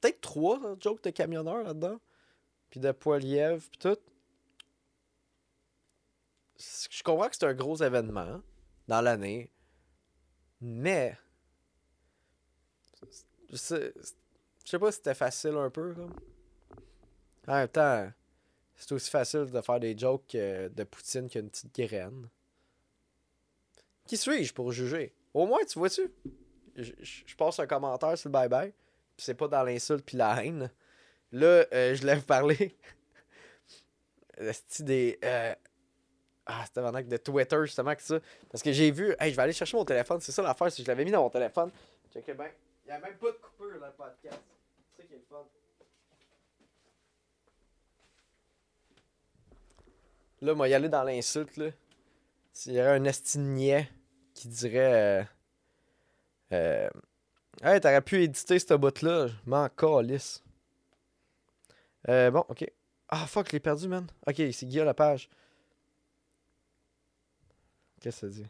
peut-être 0.00 0.20
trois 0.20 0.60
jokes 0.80 1.02
de 1.02 1.10
camionneurs 1.10 1.62
là-dedans. 1.62 1.98
Puis 2.70 2.80
de 2.80 2.92
Poilièvre, 2.92 3.62
puis 3.70 3.78
tout. 3.78 3.98
Je 6.90 7.02
comprends 7.02 7.28
que 7.28 7.36
c'est 7.36 7.46
un 7.46 7.54
gros 7.54 7.76
événement 7.76 8.42
dans 8.88 9.00
l'année. 9.00 9.50
Mais. 10.60 11.16
Je 13.50 13.56
sais 13.56 14.78
pas 14.78 14.92
si 14.92 14.96
c'était 14.98 15.14
facile 15.14 15.56
un 15.56 15.70
peu. 15.70 15.94
En 17.46 17.54
même 17.54 17.68
temps, 17.68 18.12
c'est 18.76 18.92
aussi 18.92 19.10
facile 19.10 19.46
de 19.46 19.60
faire 19.62 19.80
des 19.80 19.96
jokes 19.96 20.32
de 20.32 20.84
Poutine 20.84 21.28
qu'une 21.30 21.48
petite 21.48 21.74
graine. 21.74 22.28
Qui 24.06 24.16
suis-je 24.16 24.52
pour 24.52 24.72
juger? 24.72 25.14
Au 25.32 25.46
moins, 25.46 25.64
tu 25.64 25.78
vois-tu? 25.78 26.10
je, 26.82 27.34
passe 27.36 27.58
un 27.58 27.66
commentaire 27.66 28.16
sur 28.16 28.30
le 28.30 28.34
bye-bye, 28.34 28.72
c'est 29.18 29.34
pas 29.34 29.48
dans 29.48 29.62
l'insulte 29.62 30.04
puis 30.04 30.16
la 30.16 30.44
haine. 30.44 30.70
Là, 31.32 31.66
euh, 31.72 31.94
je 31.94 32.06
lève 32.06 32.24
parler. 32.24 32.76
C'est 34.38 34.82
des. 34.84 35.18
Euh... 35.22 35.54
Ah, 36.46 36.62
c'était 36.64 36.80
vraiment 36.80 37.02
de 37.02 37.16
Twitter, 37.18 37.58
justement, 37.62 37.94
que 37.94 38.02
ça. 38.02 38.18
Parce 38.50 38.62
que 38.62 38.72
j'ai 38.72 38.90
vu. 38.90 39.14
Hey, 39.18 39.32
je 39.32 39.36
vais 39.36 39.42
aller 39.42 39.52
chercher 39.52 39.76
mon 39.76 39.84
téléphone. 39.84 40.20
C'est 40.20 40.32
ça 40.32 40.40
l'affaire, 40.40 40.72
si 40.72 40.82
je 40.82 40.88
l'avais 40.88 41.04
mis 41.04 41.10
dans 41.10 41.22
mon 41.22 41.28
téléphone. 41.28 41.70
Checkez 42.12 42.32
bien. 42.32 42.48
Il 42.86 42.88
n'y 42.88 42.92
a 42.92 43.00
même 43.00 43.16
pas 43.16 43.26
de 43.26 43.36
coupure 43.36 43.78
dans 43.78 43.86
le 43.86 43.92
podcast. 43.92 44.40
C'est 44.96 45.02
ça 45.02 45.06
qui 45.06 45.14
est 45.14 45.18
le 45.18 45.24
fun. 45.28 45.44
Là, 50.40 50.54
moi, 50.54 50.68
y 50.68 50.74
aller 50.74 50.88
dans 50.88 51.02
l'insulte, 51.02 51.56
là. 51.58 51.70
S'il 52.52 52.72
y 52.72 52.80
aurait 52.80 52.96
un 52.96 53.04
estignet 53.04 53.90
qui 54.32 54.48
dirait. 54.48 55.20
Euh, 55.20 55.24
euh, 56.52 56.88
hey, 57.62 57.80
t'aurais 57.80 58.02
pu 58.02 58.22
éditer 58.22 58.58
ce 58.58 58.74
bout-là. 58.74 59.28
Je 59.28 59.34
m'en 59.46 59.68
calisse. 59.68 60.42
Euh, 62.08 62.30
bon, 62.30 62.44
ok. 62.48 62.70
Ah, 63.08 63.26
fuck, 63.26 63.48
je 63.48 63.52
l'ai 63.52 63.60
perdu, 63.60 63.88
man. 63.88 64.06
Ok, 64.26 64.36
c'est 64.52 64.66
Guillaume 64.66 64.86
Lapage. 64.86 65.28
Qu'est-ce 68.00 68.20
que 68.26 68.32
ça 68.32 68.42
dit? 68.42 68.46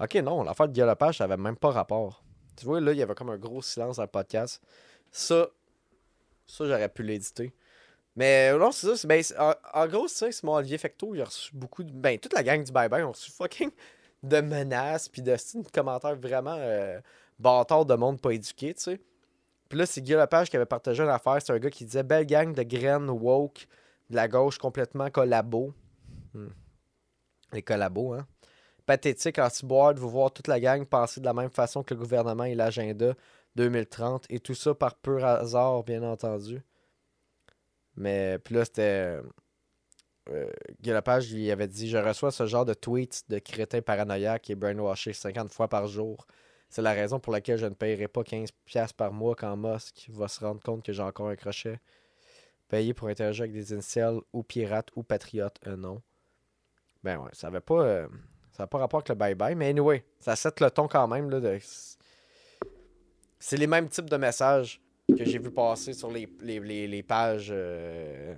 Ok, 0.00 0.14
non, 0.16 0.42
l'affaire 0.42 0.68
de 0.68 0.72
Guillaume 0.72 0.94
ça 1.12 1.24
avait 1.24 1.36
même 1.36 1.56
pas 1.56 1.70
rapport. 1.70 2.22
Tu 2.56 2.66
vois, 2.66 2.80
là, 2.80 2.92
il 2.92 2.98
y 2.98 3.02
avait 3.02 3.14
comme 3.14 3.30
un 3.30 3.38
gros 3.38 3.62
silence 3.62 3.96
dans 3.96 4.02
le 4.02 4.08
podcast. 4.08 4.62
Ça, 5.10 5.48
ça, 6.46 6.66
j'aurais 6.66 6.88
pu 6.88 7.02
l'éditer. 7.02 7.52
Mais 8.16 8.56
non, 8.56 8.70
c'est 8.70 8.94
ça. 8.94 9.08
Ben, 9.08 9.22
en, 9.74 9.86
gros, 9.88 10.08
c'est 10.08 10.26
ça, 10.26 10.32
c'est 10.32 10.44
mon 10.44 10.54
Olivier 10.54 10.78
Fecto. 10.78 11.14
Il 11.14 11.20
a 11.20 11.24
reçu 11.24 11.50
beaucoup 11.54 11.82
de. 11.82 11.90
Ben, 11.90 12.18
toute 12.18 12.32
la 12.32 12.42
gang 12.42 12.62
du 12.62 12.70
Bye 12.70 12.88
Bye 12.88 13.02
ont 13.02 13.12
reçu 13.12 13.30
fucking 13.30 13.70
de 14.22 14.40
menaces, 14.40 15.08
puis 15.08 15.22
de, 15.22 15.36
commentaires 15.72 16.16
vraiment 16.16 16.56
euh, 16.58 16.98
bâtards 17.38 17.84
de 17.84 17.94
monde 17.94 18.20
pas 18.20 18.30
éduqué, 18.30 18.74
tu 18.74 18.82
sais. 18.82 19.00
Puis 19.68 19.78
là, 19.78 19.86
c'est 19.86 20.00
Guy 20.00 20.12
Lepage 20.12 20.50
qui 20.50 20.56
avait 20.56 20.66
partagé 20.66 21.02
une 21.02 21.08
affaire. 21.08 21.38
C'est 21.40 21.52
un 21.52 21.58
gars 21.58 21.70
qui 21.70 21.84
disait 21.84 22.02
Belle 22.02 22.26
gang 22.26 22.54
de 22.54 22.62
graines 22.62 23.10
woke 23.10 23.66
de 24.10 24.16
la 24.16 24.28
gauche 24.28 24.58
complètement 24.58 25.10
collabo. 25.10 25.74
Hmm. 26.32 26.48
Les 27.52 27.62
collabos, 27.62 28.14
hein. 28.14 28.26
Pathétique 28.86 29.38
anti-boire 29.38 29.94
de 29.94 30.00
vous 30.00 30.10
voir 30.10 30.30
toute 30.30 30.46
la 30.46 30.60
gang 30.60 30.84
penser 30.84 31.20
de 31.20 31.24
la 31.24 31.32
même 31.32 31.48
façon 31.48 31.82
que 31.82 31.94
le 31.94 32.00
gouvernement 32.00 32.44
et 32.44 32.54
l'agenda 32.54 33.14
2030. 33.56 34.26
Et 34.28 34.40
tout 34.40 34.54
ça 34.54 34.74
par 34.74 34.94
pur 34.96 35.24
hasard, 35.24 35.82
bien 35.84 36.02
entendu. 36.02 36.62
Mais 37.96 38.38
puis 38.38 38.54
là, 38.54 38.64
c'était. 38.64 39.20
Euh, 40.30 40.50
Lepage 40.84 41.32
lui 41.32 41.50
avait 41.50 41.68
dit 41.68 41.88
Je 41.88 41.98
reçois 41.98 42.30
ce 42.30 42.46
genre 42.46 42.64
de 42.64 42.74
tweets 42.74 43.24
de 43.28 43.38
crétins 43.38 43.82
paranoïaques 43.82 44.50
et 44.50 44.54
brainwashés 44.54 45.12
50 45.12 45.50
fois 45.50 45.68
par 45.68 45.86
jour. 45.86 46.26
C'est 46.70 46.82
la 46.82 46.92
raison 46.92 47.20
pour 47.20 47.32
laquelle 47.32 47.58
je 47.58 47.66
ne 47.66 47.74
paierai 47.74 48.08
pas 48.08 48.22
15$ 48.22 48.94
par 48.94 49.12
mois 49.12 49.36
quand 49.36 49.56
Musk 49.56 50.08
va 50.10 50.28
se 50.28 50.40
rendre 50.40 50.60
compte 50.60 50.84
que 50.84 50.92
j'ai 50.92 51.02
encore 51.02 51.28
un 51.28 51.36
crochet. 51.36 51.78
Payer 52.68 52.94
pour 52.94 53.08
interagir 53.08 53.42
avec 53.42 53.52
des 53.52 53.72
initiales 53.72 54.18
ou 54.32 54.42
pirates 54.42 54.88
ou 54.96 55.02
patriotes, 55.02 55.58
un 55.66 55.76
nom. 55.76 56.02
Ben 57.04 57.18
ouais, 57.18 57.30
ça 57.32 57.48
avait 57.48 57.60
pas. 57.60 57.82
Euh, 57.82 58.08
ça 58.52 58.62
n'a 58.62 58.66
pas 58.66 58.78
rapport 58.78 58.98
avec 58.98 59.08
le 59.10 59.14
bye-bye, 59.14 59.54
mais 59.54 59.68
anyway, 59.68 60.04
ça 60.20 60.36
set 60.36 60.60
le 60.60 60.70
ton 60.70 60.88
quand 60.88 61.06
même. 61.06 61.28
De... 61.28 61.58
C'est 63.38 63.56
les 63.56 63.66
mêmes 63.66 63.88
types 63.88 64.08
de 64.08 64.16
messages 64.16 64.80
que 65.08 65.24
j'ai 65.24 65.38
vu 65.38 65.50
passer 65.50 65.92
sur 65.92 66.10
les, 66.10 66.28
les, 66.40 66.86
les, 66.88 67.02
pages 67.02 67.48
euh, 67.50 68.34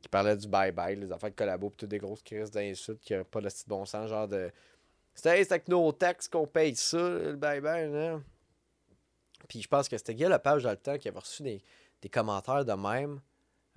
qui 0.00 0.08
parlaient 0.08 0.36
du 0.36 0.46
bye-bye, 0.46 0.98
les 0.98 1.12
affaires 1.12 1.30
de 1.30 1.34
collabo, 1.34 1.70
puis 1.70 1.78
toutes 1.78 1.90
des 1.90 1.98
grosses 1.98 2.22
crises 2.22 2.50
d'insultes 2.50 3.00
qui 3.00 3.14
n'ont 3.14 3.24
pas 3.24 3.40
de 3.40 3.48
bon 3.66 3.84
sens, 3.84 4.08
genre 4.08 4.28
de. 4.28 4.50
C'était 5.14 5.30
avec 5.30 5.68
nos 5.68 5.90
taxes 5.92 6.28
qu'on 6.28 6.46
paye 6.46 6.76
ça, 6.76 6.98
le 6.98 7.36
bye-bye, 7.36 7.90
là. 7.90 8.20
Puis 9.48 9.62
je 9.62 9.68
pense 9.68 9.88
que 9.88 9.96
c'était 9.96 10.14
Guy 10.14 10.26
page 10.42 10.64
dans 10.64 10.70
le 10.70 10.76
temps 10.76 10.98
qui 10.98 11.08
avait 11.08 11.18
reçu 11.18 11.42
des, 11.42 11.62
des 12.02 12.08
commentaires 12.08 12.64
de 12.64 12.72
même. 12.72 13.20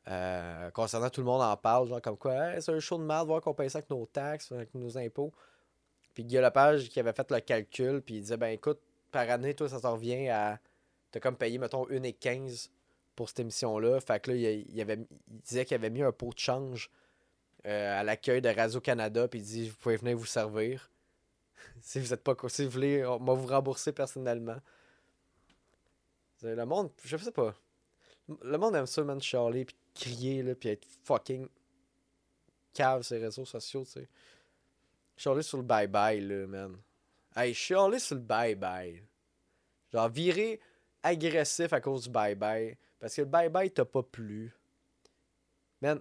Euh, 0.08 0.72
concernant 0.72 1.12
tout 1.12 1.22
le 1.22 1.28
monde 1.28 1.44
en 1.44 1.56
parle, 1.56 1.88
genre 1.88 2.02
comme 2.02 2.18
quoi, 2.18 2.60
c'est 2.60 2.72
un 2.72 2.80
show 2.80 2.98
de 2.98 3.04
mal, 3.04 3.26
voir 3.26 3.40
qu'on 3.40 3.54
paye 3.54 3.70
ça 3.70 3.78
avec 3.78 3.90
nos 3.90 4.06
taxes, 4.08 4.52
avec 4.52 4.74
nos 4.74 4.98
impôts. 4.98 5.32
Puis 6.14 6.26
Guy 6.26 6.38
Lepage 6.38 6.90
qui 6.90 7.00
avait 7.00 7.14
fait 7.14 7.30
le 7.32 7.40
calcul, 7.40 8.02
puis 8.02 8.16
il 8.16 8.22
disait, 8.22 8.38
ben 8.38 8.48
écoute, 8.48 8.80
par 9.12 9.30
année, 9.30 9.54
toi, 9.54 9.70
ça 9.70 9.80
t'en 9.80 9.94
revient 9.94 10.30
à. 10.30 10.60
T'as 11.12 11.20
comme 11.20 11.36
payé, 11.36 11.58
mettons, 11.58 11.86
1,15 11.88 12.70
pour 13.16 13.30
cette 13.30 13.42
émission-là. 13.42 14.00
Fait 14.00 14.22
que 14.22 14.32
là, 14.32 14.38
il, 14.38 14.82
avait, 14.82 15.00
il 15.30 15.40
disait 15.42 15.66
qu'il 15.66 15.76
avait 15.76 15.90
mis 15.90 16.02
un 16.02 16.12
pot 16.12 16.34
de 16.34 16.40
change 16.40 16.90
euh, 17.66 18.00
à 18.00 18.04
l'accueil 18.04 18.42
de 18.42 18.50
Radio-Canada, 18.50 19.28
puis 19.28 19.40
il 19.40 19.46
dit, 19.46 19.70
vous 19.70 19.76
pouvez 19.76 19.98
venir 19.98 20.18
vous 20.18 20.26
servir. 20.26 20.90
si 21.82 22.00
vous 22.00 22.14
êtes 22.14 22.24
pas. 22.24 22.36
Si 22.48 22.66
vous 22.66 22.72
voulez, 22.72 23.06
on 23.06 23.18
va 23.18 23.34
vous 23.34 23.48
rembourser 23.48 23.92
personnellement. 23.92 24.58
Le 26.44 26.66
monde, 26.66 26.90
je 27.04 27.18
sais 27.18 27.32
pas. 27.32 27.54
Le 28.42 28.58
monde 28.58 28.76
aime 28.76 28.88
ça, 28.88 29.04
man, 29.04 29.22
chialer, 29.22 29.66
puis 29.66 29.76
crier, 29.94 30.42
là, 30.42 30.56
puis 30.56 30.70
être 30.70 30.88
fucking 31.04 31.48
cave 32.74 33.06
les 33.12 33.18
réseaux 33.18 33.46
sociaux, 33.46 33.84
tu 33.84 33.92
sais. 33.92 34.08
Chialer 35.18 35.44
sur 35.44 35.58
le 35.58 35.64
bye-bye, 35.64 36.26
là, 36.26 36.48
man. 36.48 36.78
Hey, 37.36 37.54
chialer 37.54 38.00
sur 38.00 38.16
le 38.16 38.22
bye-bye. 38.22 39.04
Genre, 39.94 40.10
virer 40.10 40.60
agressif 41.04 41.74
à 41.74 41.82
cause 41.82 42.04
du 42.04 42.10
bye-bye. 42.10 42.76
Parce 43.00 43.16
que 43.16 43.22
le 43.22 43.28
bye-bye 43.28 43.72
t'a 43.72 43.86
pas 43.86 44.04
plu. 44.04 44.54
Man, 45.82 46.00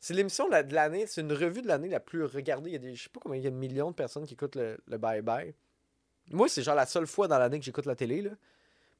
c'est 0.00 0.14
l'émission 0.14 0.48
de 0.48 0.74
l'année, 0.74 1.06
c'est 1.06 1.20
une 1.20 1.32
revue 1.32 1.62
de 1.62 1.68
l'année 1.68 1.88
la 1.88 2.00
plus 2.00 2.24
regardée. 2.24 2.70
Il 2.70 2.72
y 2.72 2.76
a 2.76 2.80
des, 2.80 2.94
je 2.94 3.04
sais 3.04 3.08
pas 3.08 3.20
combien 3.20 3.38
il 3.38 3.44
y 3.44 3.46
a 3.46 3.50
de 3.50 3.56
millions 3.56 3.90
de 3.90 3.94
personnes 3.94 4.26
qui 4.26 4.34
écoutent 4.34 4.56
le 4.56 4.78
bye-bye. 4.88 5.54
Moi, 6.30 6.48
c'est 6.48 6.62
genre 6.62 6.74
la 6.74 6.86
seule 6.86 7.06
fois 7.06 7.28
dans 7.28 7.38
l'année 7.38 7.58
que 7.58 7.64
j'écoute 7.64 7.86
la 7.86 7.96
télé, 7.96 8.22
là. 8.22 8.30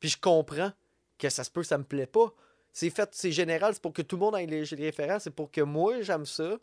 Puis 0.00 0.10
je 0.10 0.18
comprends 0.18 0.72
que 1.18 1.28
ça 1.28 1.44
se 1.44 1.50
peut 1.50 1.62
ça 1.62 1.78
me 1.78 1.84
plaît 1.84 2.06
pas. 2.06 2.32
C'est 2.72 2.90
fait, 2.90 3.08
c'est 3.12 3.32
général, 3.32 3.72
c'est 3.74 3.82
pour 3.82 3.92
que 3.92 4.02
tout 4.02 4.16
le 4.16 4.20
monde 4.20 4.36
ait 4.36 4.46
les, 4.46 4.64
références, 4.64 5.22
c'est 5.24 5.30
pour 5.30 5.50
que 5.50 5.60
moi 5.60 6.02
j'aime 6.02 6.26
ça. 6.26 6.58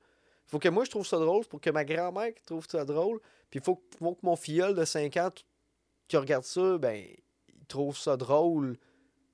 Faut 0.46 0.60
que 0.60 0.68
moi 0.68 0.84
je 0.84 0.92
trouve 0.92 1.08
ça 1.08 1.18
drôle, 1.18 1.44
c'est 1.44 1.50
pour 1.50 1.62
que 1.62 1.70
ma 1.70 1.86
grand-mère 1.86 2.34
trouve 2.46 2.68
ça 2.68 2.84
drôle. 2.84 3.20
Puis 3.50 3.60
il 3.60 3.64
faut, 3.64 3.78
que 3.78 4.18
mon 4.22 4.36
filleul 4.36 4.76
de 4.76 4.84
5 4.84 5.18
ans 5.18 5.30
qui 6.08 6.18
regarde 6.18 6.44
ça, 6.44 6.78
ben, 6.78 7.06
trouve 7.68 7.98
ça 7.98 8.18
drôle, 8.18 8.78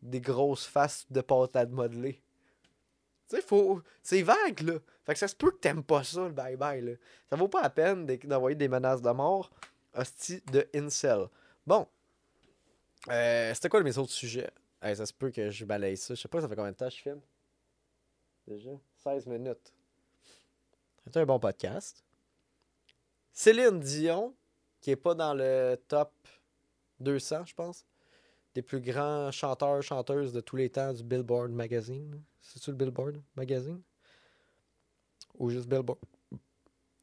des 0.01 0.21
grosses 0.21 0.65
faces 0.65 1.05
de 1.09 1.21
pâte 1.21 1.55
à 1.55 1.65
modeler. 1.65 2.21
Tu 3.29 3.35
sais, 3.35 3.41
faut. 3.41 3.81
C'est 4.01 4.21
vague, 4.21 4.61
là. 4.61 4.73
Fait 5.05 5.13
que 5.13 5.19
ça 5.19 5.27
se 5.27 5.35
peut 5.35 5.51
que 5.51 5.57
t'aimes 5.57 5.83
pas 5.83 6.03
ça, 6.03 6.27
le 6.27 6.33
bye-bye, 6.33 6.81
là. 6.81 6.93
Ça 7.29 7.35
vaut 7.35 7.47
pas 7.47 7.61
la 7.61 7.69
peine 7.69 8.05
d'envoyer 8.05 8.55
des 8.55 8.67
menaces 8.67 9.01
de 9.01 9.09
mort. 9.11 9.51
Hostie 9.93 10.41
de 10.51 10.67
incel. 10.73 11.27
Bon. 11.65 11.87
Euh, 13.09 13.53
C'était 13.53 13.69
quoi 13.69 13.81
mes 13.83 13.97
autres 13.97 14.11
sujets? 14.13 14.49
ça 14.81 15.05
se 15.05 15.13
peut 15.13 15.31
que 15.31 15.49
je 15.49 15.65
balaye 15.65 15.97
ça. 15.97 16.13
Je 16.13 16.21
sais 16.21 16.27
pas, 16.27 16.39
ça 16.39 16.47
fait 16.47 16.55
combien 16.55 16.71
de 16.71 16.77
temps 16.77 16.89
je 16.89 16.97
filme? 16.97 17.21
Déjà? 18.47 18.71
16 19.03 19.25
minutes. 19.27 19.73
C'est 21.03 21.17
un 21.17 21.25
bon 21.25 21.39
podcast. 21.39 22.03
Céline 23.33 23.79
Dion, 23.79 24.35
qui 24.79 24.91
est 24.91 24.95
pas 24.95 25.15
dans 25.15 25.33
le 25.33 25.75
top 25.87 26.13
200, 26.99 27.45
je 27.45 27.53
pense, 27.53 27.85
des 28.57 28.63
plus 28.63 28.81
grands 28.81 29.31
chanteurs, 29.31 29.83
chanteuses 29.83 30.33
de 30.33 30.41
tous 30.41 30.55
les 30.55 30.67
temps 30.67 30.91
du 30.91 31.03
Billboard 31.03 31.51
Magazine. 31.51 32.19
C'est-tu 32.41 32.71
le 32.71 32.75
Billboard 32.75 33.21
Magazine? 33.35 33.79
Ou 35.37 35.51
juste 35.51 35.69
Billboard? 35.69 35.99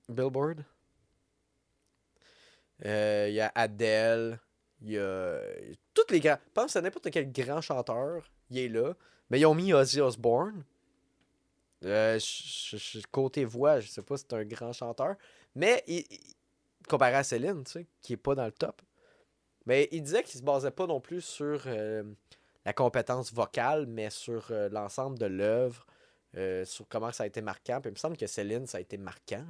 Billboard? 0.09 0.65
Il 2.81 2.89
euh, 2.89 3.29
y 3.29 3.39
a 3.39 3.53
Adele, 3.55 4.41
il 4.83 4.95
y 4.95 4.99
a 4.99 5.39
tous 5.95 6.11
les 6.11 6.19
grands. 6.19 6.39
Pense 6.53 6.75
à 6.75 6.81
n'importe 6.81 7.09
quel 7.13 7.31
grand 7.31 7.61
chanteur, 7.61 8.29
il 8.51 8.59
est 8.59 8.69
là. 8.69 8.95
Mais 9.31 9.39
ils 9.39 9.47
ont 9.47 9.55
mis 9.55 9.73
Ozzy 9.73 10.01
Osbourne. 10.01 10.65
Euh, 11.85 12.19
côté 13.13 13.45
voix, 13.45 13.79
je 13.79 13.87
sais 13.87 14.03
pas 14.03 14.17
si 14.17 14.25
c'est 14.29 14.35
un 14.35 14.45
grand 14.45 14.73
chanteur. 14.73 15.15
Mais 15.55 15.85
comparé 16.89 17.15
à 17.15 17.23
Céline, 17.23 17.63
tu 17.63 17.71
sais, 17.71 17.87
qui 18.03 18.15
est 18.15 18.17
pas 18.17 18.35
dans 18.35 18.47
le 18.47 18.51
top. 18.51 18.83
Mais 19.67 19.89
il 19.93 20.03
disait 20.03 20.23
qu'il 20.23 20.39
se 20.39 20.45
basait 20.45 20.71
pas 20.71 20.87
non 20.87 21.01
plus 21.01 21.21
sur 21.23 21.63
euh, 21.67 22.03
la 22.65 22.73
compétence 22.73 23.33
vocale, 23.33 23.87
mais 23.87 24.11
sur 24.11 24.47
euh, 24.51 24.69
l'ensemble 24.69 25.19
de 25.19 25.27
l'œuvre, 25.27 25.87
sur 26.65 26.89
comment 26.89 27.13
ça 27.13 27.23
a 27.23 27.27
été 27.29 27.41
marquant. 27.41 27.81
Puis 27.81 27.91
il 27.91 27.95
me 27.95 27.99
semble 27.99 28.17
que 28.17 28.27
Céline, 28.27 28.67
ça 28.67 28.79
a 28.79 28.81
été 28.81 28.97
marquant. 28.97 29.45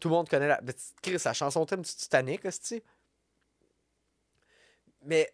Tout 0.00 0.08
le 0.08 0.14
monde 0.14 0.28
connaît 0.28 0.48
la. 0.48 1.32
chanson 1.32 1.64
thème 1.64 1.82
du 1.82 1.94
Titanic, 1.94 2.42
tu 2.60 2.82
mais 5.04 5.32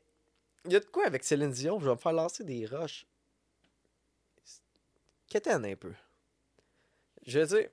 il 0.64 0.72
y 0.72 0.76
a 0.76 0.80
de 0.80 0.84
quoi 0.84 1.06
avec 1.06 1.24
Céline 1.24 1.50
Dion, 1.50 1.78
je 1.80 1.86
vais 1.86 1.92
me 1.92 1.96
faire 1.96 2.12
lancer 2.12 2.44
des 2.44 2.66
roches. 2.66 3.06
Qu'étonne 5.28 5.64
un 5.64 5.76
peu. 5.76 5.92
Je 7.26 7.38
veux 7.38 7.46
dire, 7.46 7.68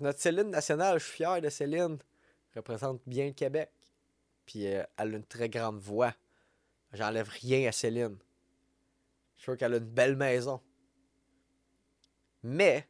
notre 0.00 0.20
Céline 0.20 0.50
nationale, 0.50 0.98
je 0.98 1.04
suis 1.04 1.16
fier 1.16 1.40
de 1.40 1.48
Céline. 1.48 1.98
Représente 2.54 3.00
bien 3.06 3.26
le 3.26 3.32
Québec. 3.32 3.70
Puis 4.46 4.66
euh, 4.66 4.84
elle 4.96 5.14
a 5.14 5.16
une 5.16 5.24
très 5.24 5.48
grande 5.48 5.78
voix. 5.78 6.14
J'enlève 6.92 7.28
rien 7.28 7.68
à 7.68 7.72
Céline. 7.72 8.18
Je 9.36 9.42
trouve 9.42 9.56
qu'elle 9.56 9.74
a 9.74 9.78
une 9.78 9.84
belle 9.84 10.16
maison. 10.16 10.60
Mais, 12.42 12.88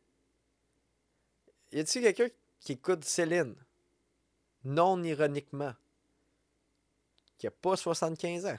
y 1.71 1.81
a-t-il 1.81 2.03
quelqu'un 2.03 2.35
qui 2.61 2.73
écoute 2.73 3.05
Céline, 3.05 3.55
non 4.65 5.03
ironiquement, 5.03 5.75
qui 7.39 7.47
a 7.47 7.51
pas 7.51 7.77
75 7.77 8.47
ans. 8.47 8.59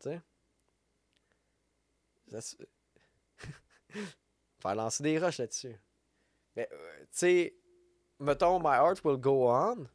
Tu 0.00 0.10
sais? 0.10 0.20
Faire 4.58 4.74
lancer 4.74 5.02
des 5.02 5.18
rushs 5.18 5.38
là-dessus. 5.38 5.76
Mais, 6.54 6.68
euh, 6.72 7.00
tu 7.00 7.06
sais, 7.12 7.56
mettons 8.18 8.58
My 8.58 8.76
Heart 8.76 9.04
Will 9.04 9.16
Go 9.16 9.50
On. 9.50 9.86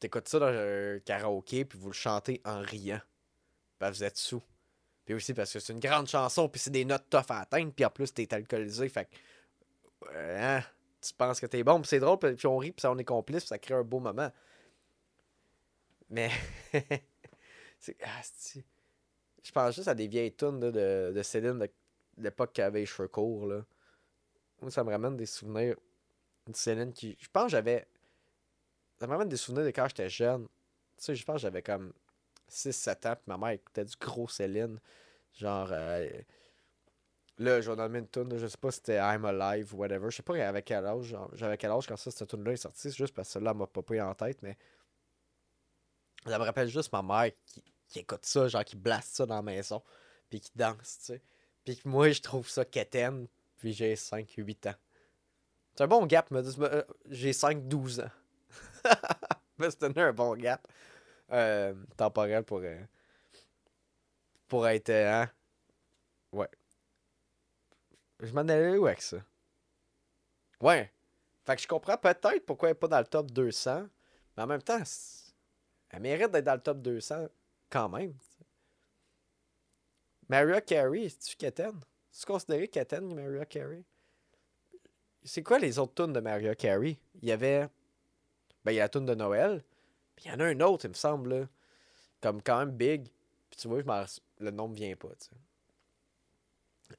T'é- 0.00 0.08
T'écoutes 0.08 0.28
ça 0.28 0.38
dans 0.38 0.46
un 0.46 0.98
karaoké, 1.00 1.64
puis 1.64 1.78
vous 1.78 1.88
le 1.88 1.94
chantez 1.94 2.40
en 2.44 2.60
riant. 2.60 3.00
Ben, 3.78 3.90
vous 3.90 4.02
êtes 4.02 4.16
sous. 4.16 4.42
Puis 5.04 5.14
aussi 5.14 5.34
parce 5.34 5.52
que 5.52 5.58
c'est 5.60 5.72
une 5.72 5.80
grande 5.80 6.06
chanson, 6.08 6.48
puis 6.48 6.58
c'est 6.60 6.70
des 6.70 6.84
notes 6.84 7.08
tough 7.10 7.24
à 7.30 7.40
atteindre, 7.40 7.72
puis 7.72 7.84
en 7.84 7.90
plus, 7.90 8.12
t'es 8.12 8.32
alcoolisé, 8.34 8.88
fait 8.88 9.06
que. 9.06 10.06
hein, 10.14 10.62
tu 11.00 11.12
penses 11.14 11.40
que 11.40 11.46
t'es 11.46 11.62
bon, 11.62 11.80
puis 11.80 11.88
c'est 11.88 12.00
drôle, 12.00 12.18
puis 12.18 12.46
on 12.46 12.58
rit, 12.58 12.72
puis 12.72 12.80
ça, 12.82 12.90
on 12.90 12.98
est 12.98 13.04
complice, 13.04 13.40
puis 13.40 13.48
ça 13.48 13.58
crée 13.58 13.74
un 13.74 13.82
beau 13.82 14.00
moment. 14.00 14.30
Mais. 16.08 16.30
c'est. 17.78 17.96
Ah, 18.02 18.20
Je 19.42 19.52
pense 19.52 19.74
juste 19.76 19.88
à 19.88 19.94
des 19.94 20.08
vieilles 20.08 20.34
tunes 20.34 20.60
de, 20.60 21.12
de 21.14 21.22
Céline 21.22 21.58
de 21.58 21.70
l'époque 22.18 22.52
qu'elle 22.52 22.66
avait 22.66 22.84
cheveux 22.86 23.08
courts. 23.08 23.46
Là. 23.46 23.64
Moi, 24.60 24.70
ça 24.70 24.84
me 24.84 24.90
ramène 24.90 25.16
des 25.16 25.26
souvenirs 25.26 25.76
de 26.46 26.54
Céline 26.56 26.92
qui. 26.92 27.16
Je 27.20 27.28
pense 27.32 27.44
que 27.44 27.50
j'avais. 27.50 27.86
Ça 29.00 29.06
me 29.06 29.12
ramène 29.12 29.28
des 29.28 29.36
souvenirs 29.36 29.64
de 29.64 29.70
quand 29.70 29.88
j'étais 29.88 30.10
jeune. 30.10 30.44
Tu 30.98 31.04
sais, 31.04 31.14
je 31.14 31.24
pense 31.24 31.36
que 31.36 31.42
j'avais 31.42 31.62
comme 31.62 31.92
6-7 32.48 33.06
ans, 33.06 33.14
puis 33.16 33.24
ma 33.26 33.38
mère 33.38 33.50
écoutait 33.50 33.84
du 33.84 33.96
gros 33.98 34.28
Céline. 34.28 34.78
Genre. 35.34 35.68
euh, 35.72 36.08
Là, 37.38 37.62
je 37.62 37.70
vais 37.70 37.76
nommer 37.76 38.00
une 38.00 38.08
tune, 38.08 38.36
je 38.36 38.46
sais 38.46 38.58
pas 38.58 38.70
si 38.70 38.76
c'était 38.78 38.98
I'm 38.98 39.24
Alive 39.24 39.74
ou 39.74 39.78
whatever. 39.78 40.10
Je 40.10 40.16
sais 40.16 40.22
pas 40.22 40.34
avec 40.46 40.66
quel 40.66 40.84
âge. 40.84 41.16
J'avais 41.32 41.56
quel 41.56 41.70
âge 41.70 41.86
quand 41.86 41.96
ça, 41.96 42.10
cette 42.10 42.28
tune 42.28 42.44
là 42.44 42.52
est 42.52 42.56
sortie. 42.56 42.90
C'est 42.90 42.96
juste 42.98 43.14
parce 43.14 43.28
que 43.28 43.32
celle-là 43.32 43.54
m'a 43.54 43.66
popé 43.66 43.98
en 44.02 44.14
tête, 44.14 44.42
mais. 44.42 44.58
Ça 46.26 46.38
me 46.38 46.44
rappelle 46.44 46.68
juste 46.68 46.92
ma 46.92 47.00
mère 47.02 47.32
qui, 47.88 47.98
écoute 48.00 48.26
ça, 48.26 48.46
genre 48.46 48.62
qui 48.64 48.76
blaste 48.76 49.14
ça 49.16 49.24
dans 49.24 49.36
la 49.36 49.42
maison, 49.42 49.82
puis 50.28 50.40
qui 50.40 50.50
danse, 50.54 50.98
tu 50.98 51.04
sais. 51.06 51.22
Puis 51.64 51.78
que 51.78 51.88
moi, 51.88 52.10
je 52.10 52.20
trouve 52.20 52.46
ça 52.46 52.66
quétaine, 52.66 53.26
puis 53.56 53.72
j'ai 53.72 53.94
5-8 53.96 54.68
ans. 54.68 54.74
C'est 55.74 55.84
un 55.84 55.86
bon 55.88 56.04
gap, 56.04 56.30
me 56.30 56.42
dis- 56.42 56.56
euh, 56.60 56.82
j'ai 57.08 57.32
5-12 57.32 58.00
ans. 58.00 58.10
C'est 59.60 59.98
un 59.98 60.12
bon 60.12 60.34
gap. 60.36 60.66
Euh, 61.32 61.74
temporel 61.96 62.44
pour, 62.44 62.60
euh, 62.60 62.78
être. 64.66 64.90
euh, 64.90 65.22
hein? 65.22 65.30
Ouais. 66.32 66.48
Je 68.20 68.32
m'en 68.32 68.40
allais 68.40 68.76
où 68.76 68.86
avec 68.86 69.00
ça? 69.02 69.18
Ouais. 70.60 70.92
Fait 71.44 71.56
que 71.56 71.62
je 71.62 71.68
comprends 71.68 71.96
peut-être 71.96 72.44
pourquoi 72.46 72.68
elle 72.68 72.72
est 72.76 72.78
pas 72.78 72.88
dans 72.88 72.98
le 72.98 73.04
top 73.06 73.30
200. 73.30 73.86
Mais 74.36 74.42
en 74.42 74.46
même 74.46 74.62
temps, 74.62 74.82
elle 75.90 76.00
mérite 76.00 76.30
d'être 76.30 76.44
dans 76.44 76.54
le 76.54 76.60
top 76.60 76.80
200 76.82 77.26
quand 77.70 77.88
même. 77.88 78.14
t'sais. 78.14 78.44
Mariah 80.28 80.60
Carey, 80.60 81.08
c'est-tu 81.08 81.36
Keten? 81.36 81.80
C'est 82.10 82.26
considéré 82.26 82.68
Keten, 82.68 83.14
Mariah 83.14 83.46
Carey? 83.46 83.84
C'est 85.24 85.42
quoi 85.42 85.58
les 85.58 85.78
autres 85.78 85.94
tunes 85.94 86.12
de 86.12 86.20
Mariah 86.20 86.54
Carey? 86.54 86.98
Il 87.22 87.28
y 87.28 87.32
avait. 87.32 87.68
Ben, 88.64 88.72
il 88.72 88.76
y 88.76 88.80
a 88.80 88.84
la 88.84 88.88
tune 88.88 89.06
de 89.06 89.14
Noël. 89.14 89.62
Puis 90.16 90.26
il 90.26 90.30
y 90.30 90.34
en 90.34 90.40
a 90.40 90.44
un 90.44 90.60
autre, 90.60 90.84
il 90.84 90.88
me 90.88 90.94
semble, 90.94 91.34
là. 91.34 91.48
Comme 92.20 92.42
quand 92.42 92.58
même 92.58 92.72
big. 92.72 93.08
Puis 93.50 93.58
tu 93.58 93.68
vois, 93.68 93.80
je 93.80 94.20
le 94.44 94.50
nom 94.50 94.68
me 94.68 94.74
vient 94.74 94.94
pas. 94.96 95.08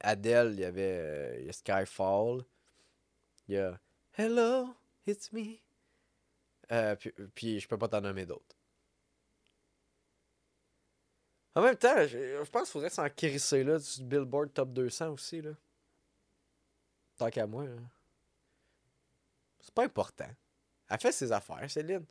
Adele, 0.00 0.52
il 0.54 0.60
y 0.60 0.64
avait 0.64 0.98
euh, 1.00 1.48
a 1.48 1.52
Skyfall. 1.52 2.44
Il 3.48 3.54
y 3.54 3.58
a 3.58 3.78
Hello, 4.16 4.74
it's 5.06 5.32
me. 5.32 5.58
Euh, 6.70 6.94
puis, 6.96 7.12
puis 7.34 7.60
je 7.60 7.68
peux 7.68 7.78
pas 7.78 7.88
t'en 7.88 8.00
nommer 8.00 8.26
d'autres. 8.26 8.56
En 11.54 11.62
même 11.62 11.76
temps, 11.76 12.06
je, 12.06 12.42
je 12.44 12.50
pense 12.50 12.62
qu'il 12.62 12.72
faudrait 12.72 12.90
s'en 12.90 13.08
crisser 13.10 13.62
là 13.62 13.78
du 13.78 14.04
Billboard 14.04 14.52
Top 14.54 14.72
200 14.72 15.10
aussi. 15.10 15.42
Là. 15.42 15.52
Tant 17.16 17.30
qu'à 17.30 17.46
moi. 17.46 17.64
là. 17.66 17.76
C'est 19.60 19.74
pas 19.74 19.84
important. 19.84 20.28
Elle 20.92 21.00
fait 21.00 21.12
ses 21.12 21.32
affaires, 21.32 21.70
Céline. 21.70 22.04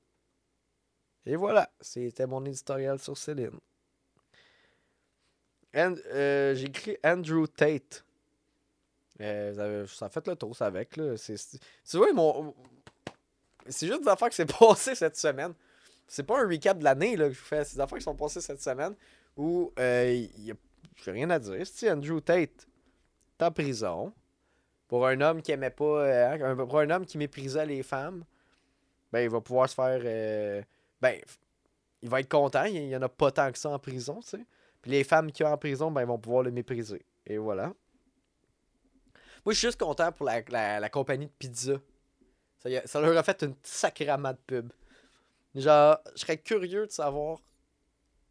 Et 1.26 1.36
voilà, 1.36 1.70
c'était 1.80 2.26
mon 2.26 2.44
éditorial 2.46 2.98
sur 2.98 3.16
Céline. 3.16 3.60
Euh, 5.76 6.56
J'ai 6.56 6.66
écrit 6.66 6.98
Andrew 7.04 7.46
Tate. 7.48 8.04
Euh, 9.22 9.86
ça 9.86 10.10
fait 10.10 10.26
le 10.28 10.36
tour, 10.36 10.56
ça 10.56 10.66
avec. 10.66 10.98
Là. 10.98 11.16
C'est- 11.18 11.60
tu 11.90 11.98
vois, 11.98 12.12
mon. 12.14 12.56
C'est 13.68 13.86
juste 13.88 14.02
des 14.02 14.08
affaires 14.10 14.30
qui 14.30 14.36
s'est 14.36 14.46
passées 14.60 14.96
cette 14.96 15.16
semaine. 15.16 15.54
C'est 16.08 16.24
pas 16.24 16.42
un 16.42 16.48
recap 16.48 16.80
de 16.80 16.84
l'année 16.84 17.16
que 17.16 17.24
je 17.26 17.28
vous 17.30 17.34
fais. 17.36 17.64
C'est 17.64 17.76
des 17.76 17.82
affaires 17.82 18.00
qui 18.00 18.04
sont 18.04 18.16
passées 18.16 18.42
cette 18.42 18.62
semaine 18.62 18.96
où 19.38 19.72
euh, 19.80 20.26
j'ai 21.06 21.12
rien 21.12 21.30
à 21.30 21.38
dire. 21.40 21.66
C'est 21.66 21.92
Andrew 21.92 22.20
Tate 22.20 22.68
est 23.40 23.44
en 23.44 23.52
prison 23.52 24.12
pour 24.88 25.08
un 25.08 25.22
homme 25.22 25.42
qui 25.44 25.52
aimait 25.52 25.70
pas. 25.70 25.86
euh, 25.86 26.32
hein, 26.54 26.56
pour 26.56 26.80
un 26.80 26.90
homme 26.90 27.06
qui 27.06 27.18
méprisait 27.20 27.66
les 27.66 27.84
femmes. 27.84 28.26
Ben, 29.12 29.22
il 29.22 29.30
va 29.30 29.42
pouvoir 29.42 29.70
se 29.70 29.76
faire. 29.76 30.02
euh, 30.04 30.62
ben, 31.02 31.20
il 32.02 32.10
va 32.10 32.20
être 32.22 32.30
content. 32.30 32.64
Il 32.66 32.88
y 32.88 32.96
en 32.96 33.02
a 33.02 33.10
pas 33.10 33.32
tant 33.32 33.52
que 33.52 33.58
ça 33.58 33.70
en 33.70 33.80
prison, 33.80 34.20
tu 34.22 34.30
sais. 34.30 34.46
Puis 34.82 34.92
les 34.92 35.04
femmes 35.04 35.32
qui 35.32 35.44
sont 35.44 35.50
en 35.50 35.58
prison, 35.58 35.92
ben, 35.92 36.02
ils 36.02 36.08
vont 36.08 36.18
pouvoir 36.18 36.44
le 36.44 36.52
mépriser. 36.52 37.06
Et 37.26 37.38
voilà. 37.38 37.74
Moi, 39.46 39.54
je 39.54 39.60
suis 39.60 39.68
juste 39.68 39.80
content 39.80 40.12
pour 40.12 40.26
la, 40.26 40.42
la- 40.80 40.90
compagnie 40.90 41.26
de 41.28 41.32
pizza. 41.38 41.74
Ça, 42.60 42.70
ça 42.88 43.02
leur 43.02 43.18
a 43.18 43.24
fait 43.24 43.42
une 43.44 43.56
sacrament 43.64 44.32
de 44.34 44.38
pub. 44.48 44.72
Genre, 45.56 45.98
je 46.16 46.22
serais 46.22 46.38
curieux 46.38 46.86
de 46.86 46.92
savoir 46.92 47.40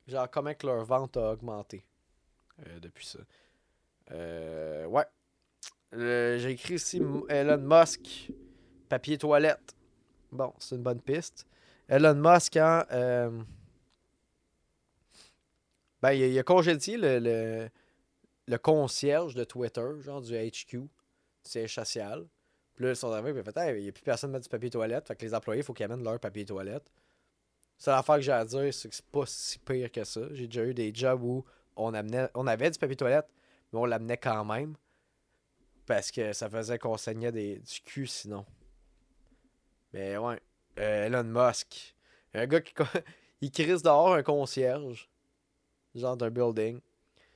genre 0.07 0.31
comment 0.31 0.55
que 0.55 0.67
leur 0.67 0.85
vente 0.85 1.17
a 1.17 1.33
augmenté 1.33 1.85
euh, 2.67 2.81
depuis 2.81 3.07
ça. 3.07 3.19
Euh, 4.13 4.87
ouais. 4.87 5.05
Euh, 5.95 6.39
J'ai 6.39 6.51
écrit 6.51 6.75
ici 6.75 7.03
Elon 7.29 7.59
Musk, 7.59 8.31
papier 8.89 9.19
toilette. 9.19 9.75
Bon, 10.33 10.53
c'est 10.59 10.77
une 10.77 10.83
bonne 10.83 11.01
piste. 11.01 11.47
Elon 11.89 12.15
Musk, 12.15 12.57
hein, 12.57 12.87
euh, 12.93 13.43
ben, 16.01 16.13
il 16.13 16.37
a, 16.37 16.41
a 16.41 16.45
congédié 16.45 16.97
le, 16.97 17.19
le, 17.19 17.69
le 18.47 18.59
concierge 18.59 19.35
de 19.35 19.45
Twitter, 19.45 19.89
genre 20.01 20.21
du 20.21 20.33
HQ, 20.35 20.73
du 20.73 20.89
siège 21.43 21.75
social. 21.75 22.27
Puis 22.75 22.85
là, 22.85 22.91
ils 22.93 22.97
sont 22.97 23.13
arrivés, 23.13 23.43
puis 23.43 23.53
Hey, 23.57 23.79
il 23.79 23.83
n'y 23.83 23.89
a 23.89 23.93
plus 23.93 24.03
personne 24.03 24.31
qui 24.31 24.35
met 24.35 24.41
du 24.41 24.49
papier 24.49 24.71
toilette. 24.71 25.09
Fait 25.09 25.17
que 25.17 25.25
les 25.25 25.35
employés, 25.35 25.61
il 25.61 25.65
faut 25.65 25.75
qu'ils 25.75 25.85
amènent 25.85 26.05
leur 26.05 26.19
papier 26.19 26.45
toilette. 26.45 26.85
C'est 27.77 27.91
l'affaire 27.91 28.17
que 28.17 28.21
j'ai 28.23 28.33
à 28.33 28.45
dire, 28.45 28.73
c'est 28.73 28.89
que 28.89 28.95
c'est 28.95 29.07
pas 29.07 29.25
si 29.27 29.59
pire 29.59 29.91
que 29.91 30.05
ça. 30.05 30.21
J'ai 30.33 30.47
déjà 30.47 30.65
eu 30.65 30.75
des 30.75 30.95
jobs 30.95 31.23
où 31.23 31.45
on, 31.77 31.93
amenait, 31.95 32.29
on 32.35 32.47
avait 32.47 32.71
du 32.71 32.79
papier 32.79 32.97
toilette, 32.97 33.29
mais 33.73 33.79
on 33.79 33.85
l'amenait 33.85 34.17
quand 34.17 34.45
même. 34.45 34.77
Parce 35.87 36.11
que 36.11 36.33
ça 36.33 36.49
faisait 36.49 36.79
qu'on 36.79 36.97
saignait 36.97 37.33
des, 37.33 37.59
du 37.59 37.81
cul 37.81 38.07
sinon. 38.07 38.45
Mais 39.93 40.17
ouais. 40.17 40.41
Euh, 40.79 41.07
Elon 41.07 41.25
Musk. 41.25 41.95
Un 42.35 42.47
gars 42.47 42.61
qui 42.61 42.75
il 43.41 43.51
dehors 43.51 44.15
un 44.15 44.23
concierge. 44.23 45.09
Genre 45.95 46.17
d'un 46.17 46.31
building. 46.31 46.81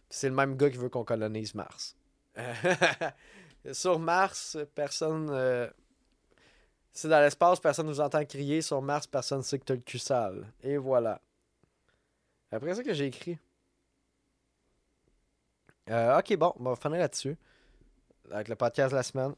C'est 0.08 0.28
le 0.28 0.34
même 0.34 0.56
gars 0.56 0.70
qui 0.70 0.76
veut 0.76 0.88
qu'on 0.88 1.04
colonise 1.04 1.54
Mars. 1.54 1.96
Sur 3.72 3.98
Mars, 3.98 4.56
personne. 4.74 5.28
euh, 5.30 5.68
C'est 6.92 7.08
dans 7.08 7.20
l'espace, 7.20 7.58
personne 7.58 7.86
nous 7.86 8.00
entend 8.00 8.24
crier. 8.24 8.62
Sur 8.62 8.80
Mars, 8.82 9.06
personne 9.06 9.42
sait 9.42 9.58
que 9.58 9.64
t'as 9.64 9.74
le 9.74 9.80
cul 9.80 9.98
sale. 9.98 10.46
Et 10.62 10.76
voilà. 10.76 11.20
Après 12.52 12.74
ça 12.74 12.84
que 12.84 12.94
j'ai 12.94 13.06
écrit? 13.06 13.38
Euh, 15.90 16.18
ok, 16.18 16.36
bon, 16.36 16.52
on 16.58 16.64
va 16.64 16.76
finir 16.76 16.98
là-dessus. 16.98 17.36
Avec 18.30 18.48
le 18.48 18.54
podcast 18.56 18.92
de 18.92 18.96
la 18.96 19.02
semaine. 19.02 19.34